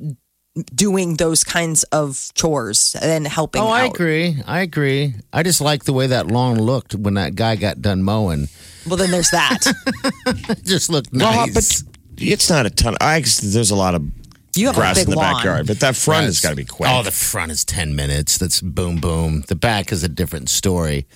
doing 0.72 1.14
those 1.16 1.42
kinds 1.42 1.82
of 1.84 2.30
chores 2.34 2.94
and 3.02 3.26
helping 3.26 3.60
Oh, 3.60 3.66
I 3.66 3.86
agree. 3.86 4.36
I 4.46 4.60
agree. 4.60 5.14
I 5.32 5.42
just 5.42 5.60
like 5.60 5.82
the 5.84 5.92
way 5.92 6.06
that 6.08 6.28
lawn 6.28 6.60
looked 6.60 6.94
when 6.94 7.14
that 7.14 7.34
guy 7.34 7.56
got 7.56 7.82
done 7.82 8.04
mowing. 8.04 8.48
Well, 8.86 8.96
then 8.96 9.10
there's 9.10 9.30
that. 9.30 9.58
Just 10.62 10.90
looked 10.90 11.08
Well, 11.12 11.46
nice. 11.48 11.82
but 11.82 11.93
it's 12.18 12.48
not 12.50 12.66
a 12.66 12.70
ton. 12.70 12.96
I 13.00 13.20
there's 13.20 13.70
a 13.70 13.76
lot 13.76 13.94
of 13.94 14.02
You 14.56 14.66
have 14.68 14.76
a 14.76 14.80
grass 14.80 14.96
big 14.98 15.04
in 15.06 15.10
the 15.10 15.16
lawn. 15.16 15.34
backyard, 15.34 15.66
but 15.66 15.80
that 15.80 15.96
front 15.96 16.24
has 16.26 16.36
Yes. 16.36 16.42
got 16.42 16.50
to 16.50 16.56
be 16.56 16.64
quick. 16.64 16.90
Oh, 16.90 17.02
the 17.02 17.10
front 17.10 17.50
is 17.52 17.64
10 17.64 17.94
minutes. 17.96 18.38
That's 18.38 18.60
boom, 18.60 18.96
boom. 18.96 19.42
The 19.48 19.56
back 19.56 19.92
is 19.92 20.02
a 20.04 20.08
different 20.08 20.48
story. 20.48 21.06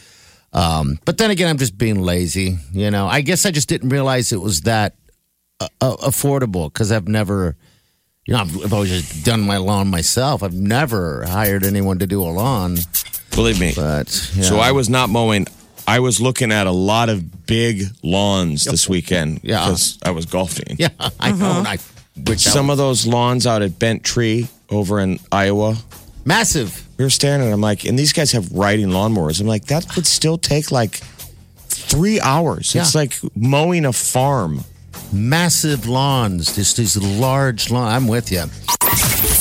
Um, 0.53 0.99
but 1.05 1.19
then 1.19 1.31
again, 1.31 1.49
I'm 1.49 1.59
just 1.59 1.77
being 1.77 2.01
lazy. 2.01 2.59
You 2.73 2.91
know, 2.91 3.07
I 3.07 3.21
guess 3.21 3.45
I 3.47 3.51
just 3.51 3.69
didn't 3.69 3.91
realize 3.91 4.33
it 4.33 4.41
was 4.41 4.63
that 4.63 4.97
uh, 5.61 5.69
uh, 5.81 5.97
affordable 5.99 6.73
because 6.73 6.91
I've 6.91 7.07
never, 7.09 7.55
you 8.27 8.35
know, 8.35 8.41
I've, 8.41 8.65
I've 8.65 8.73
always 8.73 8.91
just 8.91 9.25
done 9.25 9.43
my 9.43 9.59
lawn 9.59 9.89
myself. 9.89 10.43
I've 10.43 10.55
never 10.55 11.25
hired 11.27 11.65
anyone 11.65 11.99
to 11.99 12.07
do 12.07 12.23
a 12.23 12.31
lawn. 12.31 12.79
Believe 13.33 13.61
me. 13.61 13.73
But, 13.77 14.09
you 14.35 14.43
So. 14.43 14.59
I 14.59 14.73
was 14.73 14.89
not 14.89 15.11
mowing. 15.11 15.47
I 15.88 16.01
was 16.01 16.20
looking 16.20 16.53
at 16.53 16.66
a 16.66 16.70
lot 16.70 17.09
of 17.09 17.46
big 17.46 17.85
lawns 18.03 18.64
this 18.64 18.88
weekend 18.88 19.40
Yeah. 19.42 19.64
because 19.64 19.98
I 20.05 20.11
was 20.11 20.27
golfing. 20.27 20.77
yeah, 20.79 20.88
I 21.18 21.33
know. 21.33 21.46
Uh-huh. 21.46 21.59
and 21.61 21.68
I 21.68 21.79
wish 22.27 22.46
I 22.46 22.51
Some 22.51 22.66
was- 22.66 22.74
of 22.74 22.79
those 22.79 23.07
lawns 23.07 23.46
out 23.46 23.62
at 23.62 23.79
Bent 23.79 24.05
Tree 24.05 24.48
over 24.68 25.01
in 25.01 25.18
Iowa, 25.33 25.77
massive. 26.27 26.85
we 26.98 27.05
were 27.05 27.11
standing 27.11 27.46
there. 27.48 27.55
I'm 27.55 27.62
like, 27.62 27.85
and 27.87 27.98
these 27.98 28.12
guys 28.12 28.33
have 28.33 28.53
riding 28.53 28.88
lawnmowers. 28.88 29.40
I'm 29.40 29.46
like, 29.46 29.64
that 29.68 29.96
would 29.96 30.07
still 30.07 30.37
take 30.37 30.70
like 30.70 31.01
three 31.68 32.20
hours. 32.20 32.74
It's 32.74 32.94
Yeah. 32.94 33.01
like 33.01 33.16
mowing 33.35 33.87
a 33.87 33.92
farm. 33.92 34.64
massive 35.11 35.87
lawns, 35.88 36.55
just 36.55 36.77
these 36.77 36.94
large 36.98 37.70
lawns. 37.70 37.94
I'm 37.94 38.09
with 38.09 38.31
you. 38.31 38.44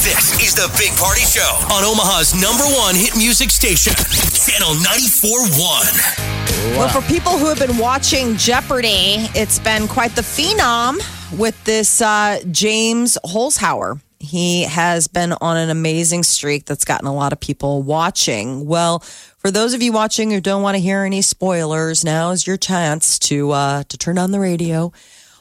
This 0.07 0.31
is 0.41 0.55
the 0.55 0.69
Big 0.77 0.95
Party 0.95 1.21
Show 1.25 1.51
on 1.75 1.83
Omaha's 1.83 2.33
number 2.33 2.63
one 2.63 2.95
hit 2.95 3.17
music 3.17 3.49
station, 3.51 3.91
Channel 3.93 4.75
94.1. 4.75 6.36
Well, 6.57 6.89
for 6.89 7.07
people 7.07 7.37
who 7.37 7.47
have 7.47 7.59
been 7.59 7.77
watching 7.77 8.35
Jeopardy, 8.35 9.29
it's 9.35 9.59
been 9.59 9.87
quite 9.87 10.15
the 10.15 10.23
phenom 10.23 10.97
with 11.37 11.63
this 11.65 12.01
uh, 12.01 12.39
James 12.49 13.15
Holzhauer. 13.23 14.01
He 14.19 14.63
has 14.63 15.07
been 15.07 15.33
on 15.33 15.57
an 15.57 15.69
amazing 15.69 16.23
streak 16.23 16.65
that's 16.65 16.83
gotten 16.83 17.07
a 17.07 17.13
lot 17.13 17.31
of 17.31 17.39
people 17.39 17.83
watching. 17.83 18.65
Well, 18.65 18.99
for 19.37 19.51
those 19.51 19.75
of 19.75 19.83
you 19.83 19.91
watching 19.91 20.31
who 20.31 20.41
don't 20.41 20.63
want 20.63 20.75
to 20.75 20.81
hear 20.81 21.03
any 21.03 21.21
spoilers, 21.21 22.03
now 22.03 22.31
is 22.31 22.47
your 22.47 22.57
chance 22.57 23.19
to 23.19 23.51
uh, 23.51 23.83
to 23.83 23.97
turn 23.97 24.17
on 24.17 24.31
the 24.31 24.39
radio. 24.39 24.91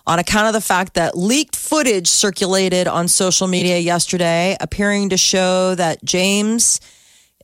On 0.06 0.18
account 0.18 0.48
of 0.48 0.52
the 0.52 0.60
fact 0.60 0.94
that 0.94 1.16
leaked 1.16 1.56
footage 1.56 2.08
circulated 2.08 2.86
on 2.86 3.08
social 3.08 3.46
media 3.46 3.78
yesterday, 3.78 4.56
appearing 4.60 5.08
to 5.08 5.16
show 5.16 5.74
that 5.74 6.04
James 6.04 6.78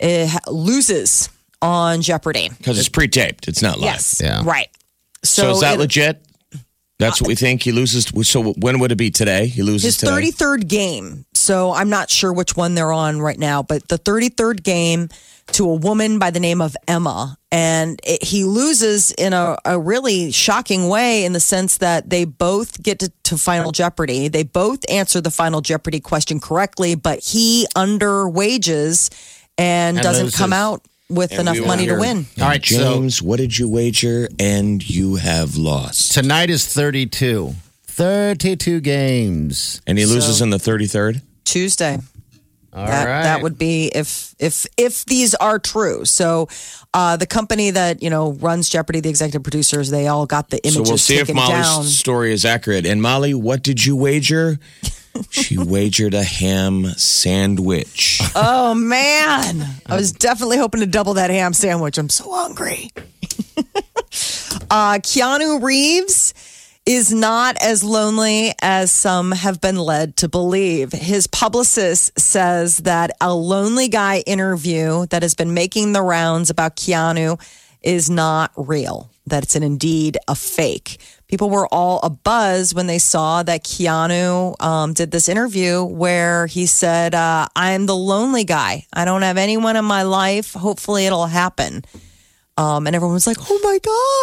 uh, 0.01 0.29
loses 0.47 1.31
on 1.63 2.03
Jeopardy. 2.03 2.49
Because 2.51 2.79
it's 2.79 2.89
pre-taped. 2.91 3.49
It's 3.49 3.63
not 3.63 3.77
live. 3.79 3.85
Yes. 3.85 4.21
Yeah. 4.23 4.43
Right. 4.45 4.69
So, 5.25 5.51
is 5.53 5.61
that 5.61 5.75
it- 5.75 5.79
legit? 5.81 6.27
That's 6.99 7.21
uh, 7.21 7.25
what 7.25 7.29
we 7.29 7.35
think. 7.35 7.63
He 7.63 7.73
loses. 7.73 8.05
So 8.29 8.53
when 8.53 8.79
would 8.79 8.93
it 8.93 8.97
be 8.97 9.11
today? 9.11 9.47
He 9.47 9.63
loses 9.63 9.83
His 9.83 9.97
today. 9.97 10.13
33rd 10.31 10.69
game. 10.69 11.25
So 11.35 11.73
I'm 11.73 11.89
not 11.89 12.11
sure 12.11 12.33
which 12.33 12.57
one 12.57 12.77
they're 12.77 12.93
on 12.93 13.21
right 13.21 13.39
now, 13.39 13.65
but 13.65 13.89
the 13.89 13.99
33rd 13.99 14.63
game 14.63 15.09
to 15.49 15.69
a 15.69 15.75
woman 15.75 16.21
by 16.21 16.31
the 16.31 16.39
name 16.39 16.61
of 16.61 16.77
Emma. 16.87 17.37
And 17.51 17.99
it, 18.05 18.23
he 18.23 18.45
loses 18.45 19.11
in 19.11 19.33
a, 19.33 19.57
a 19.65 19.81
really 19.81 20.31
shocking 20.31 20.89
way 20.89 21.25
in 21.25 21.33
the 21.33 21.41
sense 21.41 21.79
that 21.79 22.09
they 22.09 22.25
both 22.25 22.81
get 22.81 23.01
to, 23.01 23.11
to 23.25 23.37
Final 23.37 23.73
Jeopardy. 23.73 24.29
They 24.29 24.45
both 24.45 24.89
answer 24.89 25.21
the 25.21 25.33
Final 25.33 25.61
Jeopardy 25.61 25.99
question 25.99 26.39
correctly, 26.39 26.95
but 26.95 27.19
he 27.19 27.67
under 27.75 28.29
wages 28.29 29.11
and, 29.59 29.97
And 29.97 30.05
doesn't 30.05 30.27
loses. 30.27 30.39
come 30.39 30.53
out 30.53 30.87
with 31.09 31.33
And 31.33 31.41
enough 31.43 31.59
we 31.59 31.67
money 31.67 31.87
to 31.87 31.97
win. 31.97 32.27
All 32.41 32.49
right, 32.49 32.65
so- 32.65 32.77
James, 32.95 33.23
what 33.23 33.39
did 33.39 33.59
you 33.59 33.69
wager? 33.69 34.29
And 34.39 34.89
you 34.89 35.17
have 35.17 35.57
lost. 35.57 36.13
Tonight 36.13 36.51
is 36.51 36.67
32. 36.67 37.55
32 37.85 38.81
games. 38.81 39.83
And 39.87 39.99
he 39.99 40.07
loses 40.07 40.41
in 40.41 40.51
the 40.51 40.57
33rd? 40.57 41.21
Tuesday. 41.45 41.99
All 42.75 42.87
that, 42.87 43.05
right. 43.05 43.23
that 43.25 43.43
would 43.43 43.59
be 43.59 43.89
if 43.95 44.35
if 44.39 44.65
if 44.79 45.05
these 45.05 45.35
are 45.35 45.59
true. 45.59 46.07
So 46.07 46.49
uh, 46.95 47.19
the 47.19 47.27
company 47.27 47.71
that 47.71 48.03
you 48.03 48.09
know 48.09 48.33
runs 48.33 48.71
Jeopardy, 48.71 49.01
the 49.01 49.11
executive 49.11 49.43
producers, 49.43 49.91
they 49.91 50.09
all 50.09 50.25
got 50.25 50.49
the 50.49 50.57
images. 50.65 50.75
So 50.75 50.79
images 50.81 50.91
we'll 50.91 50.97
see 50.99 51.19
if 51.19 51.35
Molly's 51.35 51.67
down. 51.67 51.85
story 51.85 52.33
is 52.33 52.47
accurate. 52.47 52.87
And 52.87 53.03
Molly, 53.03 53.35
what 53.35 53.63
did 53.63 53.85
you 53.85 53.95
wager? 53.95 54.59
She 55.31 55.59
wagered 55.59 56.15
a 56.15 56.23
ham 56.23 56.85
sandwich. 56.97 58.21
Oh 58.35 58.75
man, 58.75 59.65
I 59.87 59.97
was 59.97 60.13
definitely 60.13 60.59
hoping 60.59 60.81
to 60.81 60.87
double 60.87 61.15
that 61.15 61.31
ham 61.31 61.53
sandwich. 61.55 61.99
I'm 61.99 62.09
so 62.09 62.31
hungry. 62.33 62.91
Uh, 64.71 64.95
Keanu 64.95 65.63
Reeves 65.63 66.33
is 66.87 67.13
not 67.13 67.57
as 67.63 67.85
lonely 67.85 68.53
as 68.63 68.91
some 68.91 69.31
have 69.33 69.61
been 69.61 69.77
led 69.79 70.17
to 70.17 70.29
believe. 70.29 70.93
His 70.93 71.27
publicist 71.27 72.19
says 72.19 72.79
that 72.79 73.11
a 73.21 73.35
lonely 73.35 73.89
guy 73.89 74.21
interview 74.27 75.07
that 75.07 75.23
has 75.23 75.35
been 75.35 75.53
making 75.55 75.93
the 75.93 76.03
rounds 76.03 76.49
about 76.49 76.77
Keanu 76.77 77.39
is 77.83 78.09
not 78.09 78.51
real, 78.57 79.11
that 79.27 79.45
it's 79.45 79.57
an 79.57 79.63
indeed 79.63 80.19
a 80.29 80.35
fake. 80.35 80.99
People 81.29 81.49
were 81.49 81.67
all 81.69 82.01
abuzz 82.01 82.75
when 82.75 82.87
they 82.87 82.99
saw 82.99 83.43
that 83.43 83.65
Keanu 83.65 84.61
um, 84.63 84.93
did 84.93 85.11
this 85.11 85.29
interview 85.29 85.83
where 85.83 86.47
he 86.47 86.67
said, 86.67 87.15
uh, 87.15 87.47
I'm 87.57 87.87
the 87.87 87.97
lonely 87.97 88.45
guy. 88.45 88.87
I 88.93 89.05
don't 89.05 89.23
have 89.23 89.39
anyone 89.39 89.77
in 89.77 89.85
my 89.85 90.03
life. 90.03 90.53
Hopefully, 90.53 91.07
it'll 91.07 91.27
happen. 91.27 91.85
Um, 92.59 92.87
and 92.87 92.95
everyone 92.95 93.15
was 93.15 93.27
like, 93.27 93.39
oh 93.41 93.61
my 93.65 93.79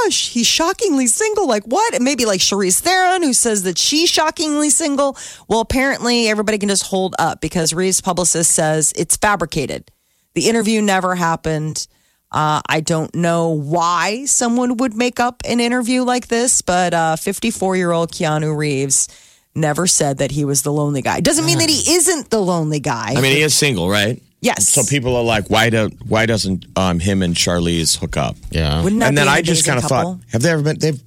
gosh, 0.05 0.29
he's 0.29 0.45
shockingly 0.45 1.07
single. 1.07 1.47
Like, 1.47 1.63
what? 1.63 1.95
And 1.95 2.03
maybe 2.03 2.25
like 2.25 2.41
Charlize 2.41 2.79
Theron, 2.79 3.23
who 3.23 3.33
says 3.33 3.63
that 3.63 3.79
she's 3.79 4.09
shockingly 4.09 4.69
single. 4.69 5.17
Well, 5.47 5.61
apparently, 5.61 6.27
everybody 6.27 6.59
can 6.59 6.69
just 6.69 6.85
hold 6.85 7.15
up 7.17 7.41
because 7.41 7.73
Reeves' 7.73 8.01
publicist 8.01 8.51
says 8.51 8.93
it's 8.95 9.17
fabricated. 9.17 9.89
The 10.35 10.47
interview 10.47 10.79
never 10.81 11.15
happened. 11.15 11.87
Uh, 12.31 12.61
I 12.67 12.81
don't 12.81 13.13
know 13.15 13.49
why 13.49 14.25
someone 14.25 14.77
would 14.77 14.93
make 14.93 15.19
up 15.19 15.41
an 15.45 15.59
interview 15.59 16.03
like 16.03 16.27
this, 16.27 16.61
but 16.61 17.19
54 17.19 17.75
year 17.75 17.91
old 17.91 18.11
Keanu 18.11 18.55
Reeves 18.55 19.07
never 19.55 19.87
said 19.87 20.19
that 20.19 20.31
he 20.31 20.45
was 20.45 20.61
the 20.61 20.71
lonely 20.71 21.01
guy. 21.01 21.21
Doesn't 21.21 21.45
mean 21.45 21.57
that 21.57 21.69
he 21.69 21.93
isn't 21.93 22.29
the 22.29 22.39
lonely 22.39 22.79
guy. 22.79 23.13
I 23.15 23.21
mean, 23.21 23.35
he 23.35 23.41
is 23.41 23.55
single, 23.55 23.89
right? 23.89 24.21
Yes. 24.41 24.69
So 24.69 24.83
people 24.83 25.15
are 25.15 25.23
like, 25.23 25.49
why 25.49 25.69
do 25.69 25.89
why 26.07 26.25
doesn't 26.25 26.65
um, 26.77 26.99
him 26.99 27.21
and 27.21 27.35
Charlize 27.35 27.97
hook 27.97 28.15
up? 28.15 28.37
Yeah. 28.51 28.81
Wouldn't 28.83 28.99
that 29.01 29.07
and 29.07 29.15
be 29.15 29.19
then 29.19 29.27
an 29.27 29.33
I 29.33 29.41
just 29.41 29.65
kind 29.65 29.77
of 29.77 29.83
thought, 29.85 30.19
have 30.31 30.41
they 30.41 30.51
ever 30.51 30.61
been? 30.63 30.79
They've. 30.79 31.01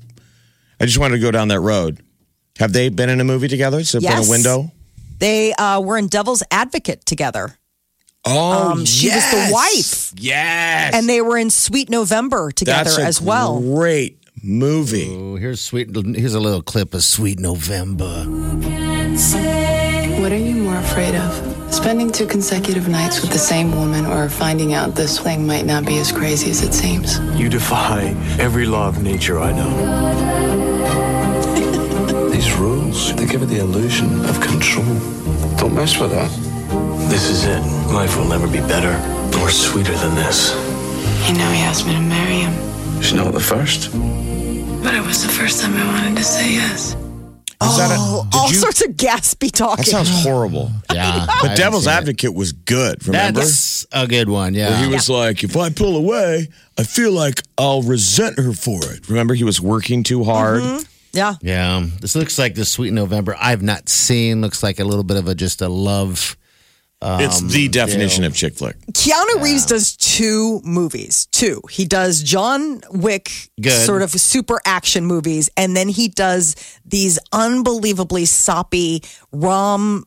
I 0.80 0.85
just 0.85 0.98
wanted 0.98 1.16
to 1.16 1.20
go 1.20 1.30
down 1.30 1.48
that 1.48 1.61
road. 1.61 2.02
Have 2.58 2.72
they 2.72 2.88
been 2.88 3.08
in 3.08 3.20
a 3.20 3.24
movie 3.24 3.48
together? 3.48 3.78
Has 3.78 3.92
there 3.92 4.00
been 4.00 4.26
a 4.26 4.30
window? 4.30 4.70
They 5.18 5.54
uh, 5.54 5.80
were 5.80 5.96
in 5.96 6.08
Devil's 6.08 6.42
Advocate 6.50 7.06
together. 7.06 7.56
Oh, 8.24 8.70
Um, 8.72 8.85
she 8.85 9.08
was 9.08 9.24
the 9.30 9.37
yes. 9.37 9.52
wife. 9.52 10.12
Yes, 10.16 10.94
and 10.94 11.08
they 11.08 11.20
were 11.20 11.37
in 11.38 11.50
Sweet 11.50 11.90
November 11.90 12.52
together 12.52 12.85
That's 12.85 12.98
a 12.98 13.04
as 13.04 13.20
well. 13.20 13.61
Great 13.61 14.18
movie. 14.42 15.08
Oh, 15.11 15.35
here's 15.37 15.61
sweet. 15.61 15.88
Here's 15.94 16.35
a 16.35 16.40
little 16.40 16.62
clip 16.62 16.94
of 16.94 17.02
Sweet 17.02 17.40
November. 17.40 18.24
What 20.20 20.30
are 20.30 20.37
you 20.37 20.54
more 20.54 20.76
afraid 20.76 21.14
of? 21.16 21.74
Spending 21.74 22.12
two 22.12 22.26
consecutive 22.26 22.87
nights 22.88 23.20
with 23.22 23.30
the 23.32 23.38
same 23.38 23.74
woman 23.74 24.06
or 24.06 24.28
finding 24.28 24.72
out 24.74 24.94
this 24.94 25.18
thing 25.18 25.44
might 25.46 25.64
not 25.66 25.85
be 25.85 25.98
as 25.98 26.12
crazy 26.12 26.50
as 26.50 26.62
it 26.62 26.72
seems? 26.74 27.18
You 27.37 27.48
defy 27.48 28.14
every 28.38 28.66
law 28.66 28.87
of 28.88 29.02
nature 29.02 29.40
I 29.40 29.50
know. 29.52 29.72
These 32.30 32.52
rules, 32.56 33.12
they 33.16 33.26
give 33.26 33.42
it 33.42 33.46
the 33.46 33.58
illusion 33.58 34.24
of 34.26 34.40
control. 34.40 34.85
Don't 35.56 35.74
mess 35.74 35.98
with 35.98 36.11
that. 36.12 36.30
This 37.12 37.29
is 37.29 37.44
it. 37.44 37.61
Life 37.92 38.16
will 38.16 38.25
never 38.25 38.46
be 38.48 38.61
better 38.61 38.94
or 39.38 39.51
sweeter 39.51 39.92
than 39.94 40.14
this. 40.14 40.55
You 41.29 41.35
know, 41.35 41.51
he 41.51 41.61
asked 41.61 41.87
me 41.87 41.92
to 41.94 42.01
marry 42.01 42.37
him, 42.40 43.03
She's 43.03 43.12
not 43.12 43.33
the 43.35 43.40
first. 43.40 43.90
but 44.83 44.94
it 44.94 45.05
was 45.07 45.22
the 45.22 45.31
first 45.31 45.61
time 45.61 45.75
I 45.77 45.85
wanted 45.92 46.16
to 46.16 46.25
say 46.25 46.55
yes. 46.55 46.94
Is 46.94 47.77
that 47.77 47.90
a, 47.90 47.96
Oh, 47.98 48.27
did 48.31 48.38
all 48.38 48.48
you- 48.48 48.55
sorts 48.55 48.81
of 48.83 48.92
gaspy 48.92 49.53
talking. 49.53 49.85
That 49.85 49.90
sounds 49.90 50.09
horrible. 50.25 50.70
Yeah. 50.92 51.27
But 51.42 51.55
Devil's 51.57 51.87
Advocate 51.87 52.33
was 52.35 52.53
good. 52.53 53.07
Remember? 53.07 53.40
That's 53.40 53.87
a 53.92 54.07
good 54.09 54.29
one. 54.31 54.55
Yeah. 54.55 54.70
Where 54.70 54.88
he 54.88 54.92
was 54.92 55.09
like, 55.11 55.44
if 55.44 55.55
I 55.57 55.68
pull 55.70 55.96
away, 55.96 56.48
I 56.79 56.83
feel 56.85 57.12
like 57.12 57.42
I'll 57.59 57.83
resent 57.83 58.38
her 58.38 58.53
for 58.55 58.81
it. 58.90 59.09
Remember, 59.11 59.35
he 59.35 59.44
was 59.44 59.61
working 59.61 60.03
too 60.03 60.25
hard. 60.25 60.62
Mm-hmm. 60.62 60.83
yeah. 61.12 61.35
Yeah, 61.42 61.87
this 62.01 62.16
looks 62.16 62.38
like 62.38 62.55
the 62.55 62.64
Sweet 62.64 62.92
November. 62.94 63.37
I've 63.38 63.62
not 63.62 63.88
seen. 63.90 64.40
Looks 64.40 64.62
like 64.62 64.81
a 64.81 64.85
little 64.85 65.05
bit 65.05 65.18
of 65.18 65.29
a 65.29 65.35
just 65.35 65.61
a 65.61 65.68
love. 65.68 66.37
It's 67.02 67.42
um, 67.42 67.48
the 67.48 67.68
definition 67.68 68.24
of 68.24 68.34
chick 68.34 68.54
flick. 68.54 68.76
Keanu 68.92 69.42
Reeves 69.42 69.66
does 69.66 69.96
two 69.96 70.60
movies. 70.64 71.26
Two. 71.26 71.60
He 71.70 71.84
does 71.84 72.22
John 72.22 72.82
Wick 72.90 73.30
Good. 73.60 73.84
sort 73.86 74.02
of 74.02 74.10
super 74.10 74.60
action 74.64 75.04
movies, 75.04 75.50
and 75.56 75.76
then 75.76 75.88
he 75.88 76.08
does 76.08 76.54
these 76.84 77.18
unbelievably 77.32 78.26
soppy 78.26 79.02
rom 79.32 80.06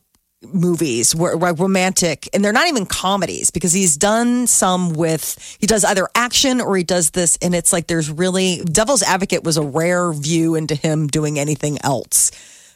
movies 0.52 1.14
where, 1.14 1.36
where 1.36 1.54
romantic 1.54 2.28
and 2.32 2.44
they're 2.44 2.52
not 2.52 2.68
even 2.68 2.86
comedies 2.86 3.50
because 3.50 3.72
he's 3.72 3.96
done 3.96 4.46
some 4.46 4.92
with 4.92 5.56
he 5.58 5.66
does 5.66 5.84
either 5.84 6.08
action 6.14 6.60
or 6.60 6.76
he 6.76 6.84
does 6.84 7.10
this 7.10 7.36
and 7.40 7.54
it's 7.54 7.72
like 7.72 7.86
there's 7.86 8.10
really 8.10 8.62
devil's 8.64 9.02
advocate 9.02 9.42
was 9.42 9.56
a 9.56 9.62
rare 9.62 10.12
view 10.12 10.54
into 10.54 10.74
him 10.74 11.06
doing 11.06 11.38
anything 11.38 11.78
else 11.82 12.30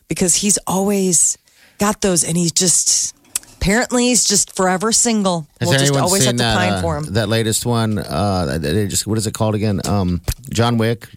because 0.09 0.35
he's 0.35 0.59
always 0.67 1.39
got 1.79 2.01
those 2.01 2.25
and 2.25 2.37
he's 2.37 2.51
just 2.51 3.15
apparently 3.61 4.07
he's 4.09 4.25
just 4.25 4.55
forever 4.57 4.93
single 4.93 5.47
Has 5.61 5.69
we'll 5.69 5.73
just 5.79 5.85
anyone 5.85 6.03
always 6.03 6.25
have 6.25 6.31
seen 6.33 6.39
to 6.39 6.43
that, 6.45 6.57
pine 6.57 6.73
uh, 6.75 6.81
for 6.83 6.97
him 6.97 7.05
That 7.15 7.29
latest 7.29 7.67
one. 7.67 7.99
Uh, 7.99 8.59
they 8.59 8.87
just 8.89 9.07
what 9.07 9.19
is 9.19 9.27
it 9.27 9.35
called 9.35 9.55
again? 9.55 9.81
Um, 9.85 10.21
John 10.51 10.79
Wick. 10.79 11.09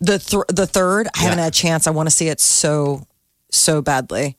the 0.00 0.18
th- 0.18 0.44
the 0.48 0.66
third 0.66 1.08
i 1.16 1.20
haven't 1.22 1.38
had 1.38 1.48
a 1.48 1.50
chance 1.64 1.86
i 1.86 1.90
want 1.90 2.06
to 2.08 2.14
see 2.14 2.28
it 2.28 2.40
so 2.40 3.06
so 3.50 3.80
badly 3.80 4.36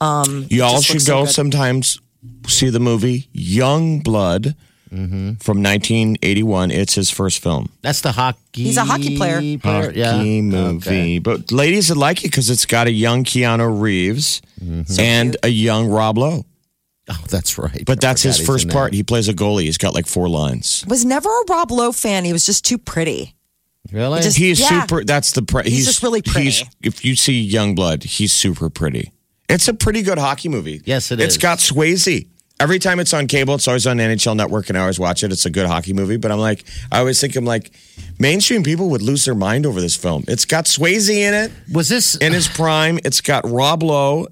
Um, 0.00 0.46
Y'all 0.50 0.80
should 0.80 0.94
looks 0.94 1.04
so 1.06 1.24
go 1.24 1.30
sometimes 1.30 2.00
see 2.46 2.70
the 2.70 2.80
movie 2.80 3.28
Young 3.32 4.00
Blood 4.00 4.54
from 4.92 5.62
1981. 5.62 6.70
It's 6.70 6.94
his 6.94 7.08
first 7.10 7.42
film. 7.42 7.70
That's 7.80 8.02
the 8.02 8.12
hockey. 8.12 8.64
He's 8.64 8.76
a 8.76 8.84
hockey 8.84 9.16
player. 9.16 9.36
Hockey 9.62 9.98
Yeah. 9.98 10.20
movie. 10.22 10.76
Okay. 10.76 11.18
But 11.18 11.50
ladies 11.50 11.88
would 11.88 11.96
like 11.98 12.18
it 12.20 12.30
because 12.30 12.50
it's 12.50 12.66
got 12.66 12.86
a 12.88 12.90
young 12.92 13.24
Keanu 13.24 13.80
Reeves 13.80 14.42
Mm-hmm. 14.62 15.00
and 15.00 15.36
a 15.42 15.48
young 15.48 15.86
Rob 15.88 16.18
Lowe. 16.18 16.44
Oh, 17.08 17.24
that's 17.28 17.58
right. 17.58 17.82
But 17.84 18.00
that's 18.00 18.22
his 18.22 18.38
first 18.38 18.68
part. 18.70 18.92
there. 18.92 18.96
He 18.96 19.02
plays 19.02 19.28
a 19.28 19.34
goalie. 19.34 19.62
He's 19.64 19.78
got 19.78 19.92
like 19.94 20.06
four 20.06 20.28
lines. 20.28 20.84
was 20.86 21.04
never 21.04 21.28
a 21.28 21.44
rob 21.48 21.70
lowe 21.70 21.92
fan 21.92 22.24
he 22.24 22.32
was 22.32 22.46
just 22.46 22.64
too 22.64 22.78
pretty 22.78 23.34
Really? 23.90 24.18
He 24.18 24.22
just- 24.24 24.36
He 24.38 24.50
is 24.50 24.60
Yeah. 24.60 24.82
super. 24.82 25.04
That's 25.04 25.32
the. 25.32 25.42
Pre- 25.42 25.68
He's 25.68 25.86
just 25.86 26.02
really 26.04 26.22
pretty. 26.22 26.44
He's, 26.50 26.64
if 26.82 27.04
you 27.04 27.16
see 27.16 27.40
Young 27.40 27.74
Blood, 27.74 28.04
he's 28.04 28.32
super 28.32 28.70
pretty. 28.70 29.12
It's 29.48 29.66
a 29.66 29.74
pretty 29.74 30.02
good 30.02 30.18
hockey 30.18 30.48
movie. 30.48 30.80
Yes, 30.84 31.10
it 31.10 31.18
It's 31.20 31.34
is. 31.34 31.42
got 31.42 31.58
Swayze. 31.58 32.28
Every 32.60 32.78
time 32.78 33.00
it's 33.00 33.12
on 33.12 33.26
cable, 33.26 33.56
it's 33.56 33.66
always 33.66 33.88
on 33.88 33.96
NHL 33.98 34.36
Network, 34.36 34.68
and 34.68 34.78
I 34.78 34.82
always 34.82 35.00
watch 35.00 35.24
it. 35.24 35.32
It's 35.32 35.46
a 35.46 35.50
good 35.50 35.66
hockey 35.66 35.92
movie. 35.92 36.16
But 36.16 36.30
I'm 36.30 36.38
like, 36.38 36.62
I 36.92 37.00
always 37.00 37.20
think 37.20 37.34
I'm 37.34 37.44
like, 37.44 37.72
mainstream 38.20 38.62
people 38.62 38.88
would 38.90 39.02
lose 39.02 39.24
their 39.24 39.34
mind 39.34 39.66
over 39.66 39.80
this 39.80 39.96
film. 39.96 40.24
It's 40.28 40.44
got 40.44 40.66
Swayze 40.66 41.10
in 41.10 41.34
it 41.34 41.50
was 41.72 41.88
this? 41.88 42.14
in 42.14 42.32
his 42.32 42.46
prime. 42.46 43.00
It's 43.04 43.20
got 43.20 43.50
Rob 43.50 43.82
Lowe. 43.82 44.28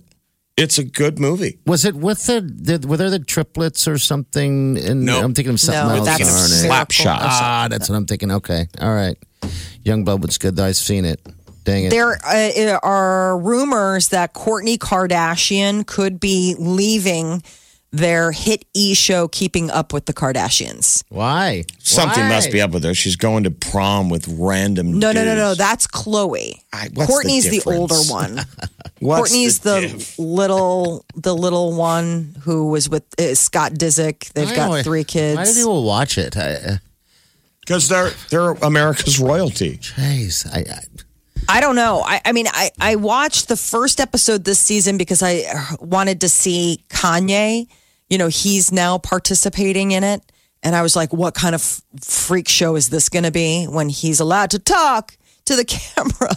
It's 0.61 0.79
a 0.79 0.85
good 0.85 1.19
movie. 1.19 1.59
was 1.67 1.85
it 1.85 1.95
with 1.97 2.27
the, 2.27 2.41
the? 2.43 2.87
Were 2.87 2.97
there 2.97 3.11
the 3.11 3.19
triplets 3.19 3.89
or 3.89 3.99
something? 3.99 4.77
And 4.79 5.05
Nope. 5.07 5.25
I'm 5.25 5.35
thinking 5.35 5.55
of 5.55 5.61
something 5.61 5.87
No, 5.89 5.95
else. 5.97 6.07
that's 6.07 6.21
aren't? 6.21 6.51
Slap 6.51 6.91
shot. 6.93 7.21
Ah, 7.23 7.67
that's 7.71 7.89
what 7.89 7.97
I'm 7.97 8.07
thinking. 8.07 8.31
Okay, 8.31 8.67
all 8.81 8.95
right. 8.95 9.17
Youngblood 9.85 10.21
was 10.21 10.37
good. 10.39 10.57
though. 10.57 10.67
I've 10.67 10.77
seen 10.77 11.05
it. 11.05 11.21
Dang 11.65 11.85
it. 11.85 11.91
There 11.91 12.19
uh, 12.25 12.79
are 12.83 13.39
rumors 13.39 14.09
that 14.09 14.35
Kourtney 14.35 14.77
Kardashian 14.79 15.87
could 15.87 16.21
be 16.21 16.55
leaving 16.59 17.43
their 17.93 18.31
hit 18.33 18.65
E 18.73 18.95
show 18.95 19.29
Keeping 19.29 19.71
Up 19.71 19.93
with 19.93 20.07
the 20.07 20.13
Kardashians. 20.15 21.03
Why? 21.09 21.65
Something 21.81 22.23
Why? 22.25 22.29
must 22.29 22.53
be 22.53 22.61
up 22.61 22.71
with 22.71 22.85
her. 22.85 22.95
She's 22.95 23.17
going 23.17 23.45
to 23.45 23.51
prom 23.51 24.09
with 24.11 24.27
random. 24.29 24.99
No, 24.99 25.13
no, 25.13 25.25
no, 25.25 25.35
no. 25.35 25.55
That's 25.55 25.87
Khloé. 25.87 26.55
I- 26.73 26.89
what's 26.95 27.09
the 27.09 27.29
Kourtney's 27.29 27.51
the, 27.51 27.63
older 27.67 27.97
one. 28.09 28.41
What's 29.01 29.33
Kourtney's 29.33 29.59
the, 29.61 29.81
diff? 29.81 30.19
little, 30.19 31.05
the 31.15 31.35
little 31.35 31.75
one 31.75 32.37
who 32.43 32.69
was 32.69 32.89
with 32.89 33.05
uh, 33.19 33.35
Scott 33.35 33.73
Disick. 33.73 34.33
They've 34.35 34.49
I 34.49 34.55
got 34.55 34.71
know. 34.71 34.83
three 34.83 35.05
kids. 35.05 35.37
Why 35.37 35.45
do 35.45 35.55
people 35.55 35.85
watch 35.85 36.19
it? 36.19 36.35
Because 37.61 37.89
they're 37.89 38.11
they're 38.31 38.51
America's 38.51 39.19
royalty. 39.19 39.79
Jeez, 39.79 40.47
I, 40.53 40.61
I 40.71 40.83
I 41.49 41.61
don't 41.61 41.77
know. 41.77 42.03
I, 42.05 42.21
I 42.25 42.33
mean, 42.33 42.47
I, 42.49 42.71
I 42.79 42.97
watched 42.97 43.49
the 43.49 43.57
first 43.57 44.01
episode 44.01 44.45
this 44.45 44.59
season 44.59 44.99
because 44.99 45.23
I 45.23 45.45
uh, 45.53 45.77
wanted 45.81 46.21
to 46.21 46.29
see 46.29 46.85
Kanye. 46.89 47.67
You 48.09 48.19
know, 48.19 48.29
he's 48.29 48.71
now 48.71 48.99
participating 48.99 49.93
in 49.93 50.05
it. 50.05 50.23
And 50.63 50.77
I 50.77 50.83
was 50.83 50.95
like, 50.95 51.13
what 51.13 51.35
kind 51.35 51.55
of 51.55 51.81
freak 52.03 52.49
show 52.49 52.77
is 52.77 52.91
this 52.91 53.09
going 53.09 53.25
to 53.25 53.31
be 53.31 53.65
when 53.65 53.89
he's 53.89 54.21
allowed 54.21 54.51
to 54.51 54.59
talk 54.59 55.17
to 55.47 55.57
the 55.57 55.65
camera? 55.97 56.37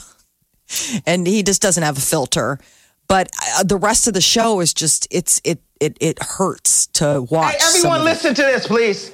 and 1.05 1.27
he 1.27 1.43
just 1.43 1.61
doesn't 1.61 1.83
have 1.83 1.97
a 1.97 2.01
filter. 2.01 2.59
But 3.07 3.29
uh, 3.57 3.63
the 3.63 3.77
rest 3.77 4.07
of 4.07 4.13
the 4.13 4.21
show 4.21 4.59
is 4.59 4.73
just, 4.73 5.07
it's, 5.11 5.41
it, 5.43 5.59
it, 5.79 5.97
it 5.99 6.21
hurts 6.21 6.87
to 6.87 7.21
watch. 7.29 7.55
Hey, 7.55 7.77
everyone, 7.77 8.03
listen 8.03 8.33
to 8.33 8.41
this, 8.41 8.65
please. 8.67 9.11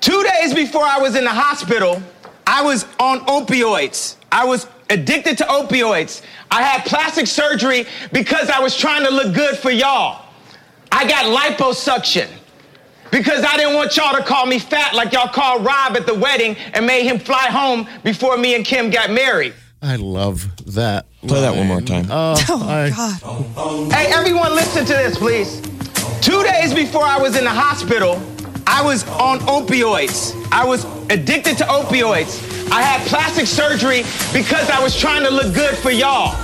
Two 0.00 0.22
days 0.22 0.54
before 0.54 0.84
I 0.84 0.98
was 0.98 1.16
in 1.16 1.24
the 1.24 1.30
hospital, 1.30 2.02
I 2.46 2.62
was 2.62 2.84
on 3.00 3.20
opioids. 3.20 4.16
I 4.30 4.44
was 4.44 4.66
addicted 4.90 5.38
to 5.38 5.44
opioids. 5.44 6.22
I 6.50 6.62
had 6.62 6.84
plastic 6.86 7.26
surgery 7.26 7.86
because 8.12 8.50
I 8.50 8.60
was 8.60 8.76
trying 8.76 9.04
to 9.04 9.10
look 9.10 9.34
good 9.34 9.56
for 9.58 9.70
y'all. 9.70 10.26
I 10.92 11.08
got 11.08 11.24
liposuction. 11.24 12.28
because 13.10 13.44
I 13.44 13.56
didn't 13.56 13.74
want 13.74 13.96
y'all 13.96 14.14
to 14.16 14.22
call 14.22 14.44
me 14.46 14.58
fat 14.58 14.94
like 14.94 15.12
y'all 15.12 15.28
called 15.28 15.64
Rob 15.64 15.96
at 15.96 16.06
the 16.06 16.14
wedding 16.14 16.56
and 16.74 16.86
made 16.86 17.04
him 17.04 17.18
fly 17.18 17.46
home 17.46 17.88
before 18.02 18.36
me 18.36 18.54
and 18.54 18.64
Kim 18.64 18.90
got 18.90 19.10
married. 19.10 19.54
I 19.82 19.96
love 19.96 20.48
that. 20.66 21.06
Play 21.26 21.40
that 21.40 21.54
one 21.56 21.66
more 21.66 21.76
line. 21.76 21.86
time. 21.86 22.10
Uh, 22.10 22.36
oh, 22.48 22.68
I- 22.68 22.90
God. 22.90 23.92
Hey, 23.92 24.12
everyone, 24.12 24.54
listen 24.54 24.84
to 24.86 24.92
this, 24.92 25.18
please. 25.18 25.60
Two 26.20 26.42
days 26.42 26.72
before 26.74 27.04
I 27.04 27.18
was 27.18 27.36
in 27.36 27.44
the 27.44 27.50
hospital, 27.50 28.20
I 28.66 28.82
was 28.82 29.06
on 29.08 29.40
opioids. 29.40 30.34
I 30.50 30.64
was 30.64 30.84
addicted 31.10 31.58
to 31.58 31.64
opioids. 31.64 32.40
I 32.70 32.80
had 32.82 33.06
plastic 33.06 33.46
surgery 33.46 34.02
because 34.32 34.70
I 34.70 34.82
was 34.82 34.96
trying 34.98 35.22
to 35.24 35.30
look 35.30 35.54
good 35.54 35.76
for 35.76 35.90
y'all. 35.90 36.34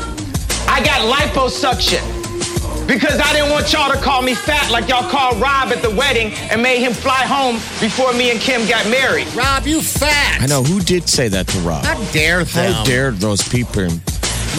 I 0.68 0.82
got 0.84 1.00
liposuction 1.12 2.20
because 2.86 3.20
I 3.20 3.32
didn't 3.32 3.50
want 3.50 3.72
y'all 3.72 3.90
to 3.92 3.98
call 3.98 4.20
me 4.20 4.34
fat 4.34 4.70
like 4.70 4.88
y'all 4.88 5.08
called 5.08 5.40
Rob 5.40 5.68
at 5.68 5.80
the 5.80 5.90
wedding 5.90 6.32
and 6.50 6.62
made 6.62 6.80
him 6.80 6.92
fly 6.92 7.22
home 7.24 7.54
before 7.80 8.12
me 8.12 8.30
and 8.30 8.40
Kim 8.40 8.68
got 8.68 8.88
married. 8.90 9.26
Rob, 9.34 9.66
you 9.66 9.80
fat. 9.80 10.42
I 10.42 10.46
know 10.46 10.62
who 10.62 10.80
did 10.80 11.08
say 11.08 11.28
that 11.28 11.46
to 11.48 11.58
Rob. 11.60 11.84
How 11.84 12.02
dare 12.12 12.44
them? 12.44 12.72
How 12.72 12.84
dare 12.84 13.12
those 13.12 13.48
people? 13.48 13.88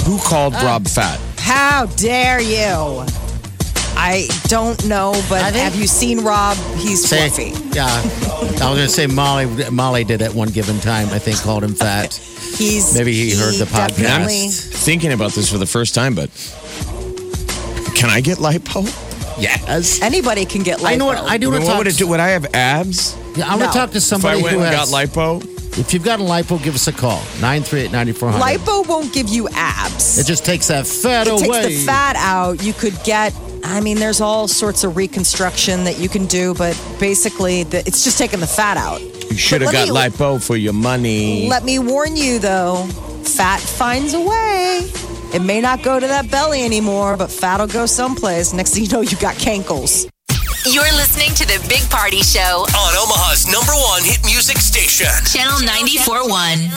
Who 0.06 0.17
called 0.19 0.54
um, 0.56 0.65
Rob 0.65 0.88
fat? 0.88 1.19
How 1.38 1.86
dare 1.97 2.39
you? 2.41 3.06
I 4.04 4.27
don't 4.47 4.84
know, 4.88 5.12
but 5.30 5.43
think- 5.51 5.56
have 5.58 5.75
you 5.75 5.86
seen 5.88 6.21
Rob? 6.23 6.58
He's 6.77 7.08
Say, 7.08 7.30
fluffy. 7.30 7.51
yeah. 7.75 7.86
I 7.86 8.43
was 8.45 8.60
going 8.60 8.75
to 8.77 8.89
say 8.89 9.06
Molly. 9.06 9.45
Molly 9.69 10.04
did 10.04 10.21
at 10.21 10.34
one 10.34 10.47
given 10.49 10.80
time. 10.80 11.10
I 11.10 11.19
think 11.19 11.39
called 11.41 11.63
him 11.63 11.73
fat. 11.75 12.13
He's 12.13 12.95
Maybe 12.97 13.13
he 13.13 13.36
heard 13.36 13.56
the 13.56 13.65
podcast. 13.65 13.97
definitely- 13.97 14.47
Thinking 14.49 15.13
about 15.13 15.34
this 15.34 15.49
for 15.51 15.58
the 15.60 15.65
first 15.67 15.93
time, 15.93 16.15
but 16.15 16.30
can 17.95 18.10
I 18.10 18.21
get 18.21 18.39
lipo? 18.39 18.84
Yes. 19.39 20.01
Anybody 20.01 20.45
can 20.45 20.63
get 20.63 20.80
lipo. 20.80 20.86
I 20.88 20.95
know 20.95 21.06
what 21.06 21.17
I 21.17 21.38
do. 21.38 21.47
I 21.47 21.51
want 21.51 21.51
mean, 21.51 21.51
to 21.51 21.60
what 21.60 21.71
talk. 21.71 21.77
would 21.80 21.88
it 21.88 21.97
do? 21.97 22.08
Would 22.08 22.19
I 22.19 22.30
have 22.30 22.45
abs 22.56 23.15
Yeah, 23.36 23.45
I 23.45 23.49
want 23.49 23.60
No. 23.62 23.67
to 23.67 23.73
talk 23.73 23.91
to 23.91 23.97
if 23.97 24.04
I 24.04 24.06
somebody 24.06 24.41
went 24.41 24.56
who 24.56 24.62
and 24.63 24.75
has. 24.75 24.89
got 24.89 25.08
lipo? 25.08 25.61
If 25.78 25.94
you've 25.94 26.04
got 26.04 26.20
a 26.20 26.24
lipo, 26.24 26.62
give 26.62 26.76
us 26.76 26.88
a 26.88 26.92
call. 26.92 27.20
938-9400. 27.40 28.40
Lipo 28.42 28.88
won't 28.88 29.14
give 29.14 29.30
you 29.30 29.48
abs. 29.54 30.18
It 30.18 30.26
just 30.26 30.46
takes 30.46 30.68
that 30.68 30.86
fat 30.86 31.28
it 31.28 31.34
away. 31.34 31.62
takes 31.64 31.80
the 31.80 31.86
fat 31.86 32.16
out. 32.18 32.62
You 32.62 32.74
could 32.74 32.98
get. 33.04 33.34
I 33.64 33.80
mean, 33.80 33.98
there's 33.98 34.20
all 34.22 34.48
sorts 34.48 34.84
of 34.84 34.98
reconstruction 34.98 35.86
that 35.86 35.98
you 36.00 36.10
can 36.10 36.26
do, 36.26 36.54
but 36.56 36.76
basically, 37.00 37.64
the, 37.64 37.80
it's 37.80 38.04
just 38.04 38.18
taking 38.18 38.40
the 38.42 38.48
fat 38.48 38.76
out. 38.76 39.00
You 39.02 39.38
should 39.38 39.62
have 39.62 39.72
got 39.72 39.88
me- 39.88 39.94
lipo 39.94 40.44
for 40.46 40.58
your 40.58 40.74
money. 40.74 41.48
Let 41.48 41.64
me 41.64 41.80
warn 41.80 42.18
you, 42.18 42.40
though, 42.40 42.86
fat 43.24 43.60
finds 43.62 44.14
a 44.14 44.20
way. 44.20 44.90
It 45.34 45.42
may 45.42 45.62
not 45.62 45.84
go 45.84 45.98
to 46.00 46.08
that 46.08 46.30
belly 46.30 46.66
anymore, 46.66 47.16
but 47.16 47.32
fat'll 47.32 47.68
go 47.68 47.86
someplace. 47.86 48.52
Next 48.52 48.74
thing 48.74 48.84
you 48.84 48.90
know, 48.90 49.00
you 49.02 49.16
got 49.18 49.36
cankles. 49.36 50.10
You're 50.69 50.84
listening 50.93 51.34
to 51.41 51.45
the 51.47 51.58
Big 51.67 51.89
Party 51.89 52.21
Show, 52.21 52.65
On 52.78 52.93
Omaha's 52.93 53.50
number 53.50 53.74
one 53.74 54.04
hit 54.06 54.21
music 54.24 54.58
station. 54.58 55.10
Channel 55.26 55.58
94.1. 55.65 56.69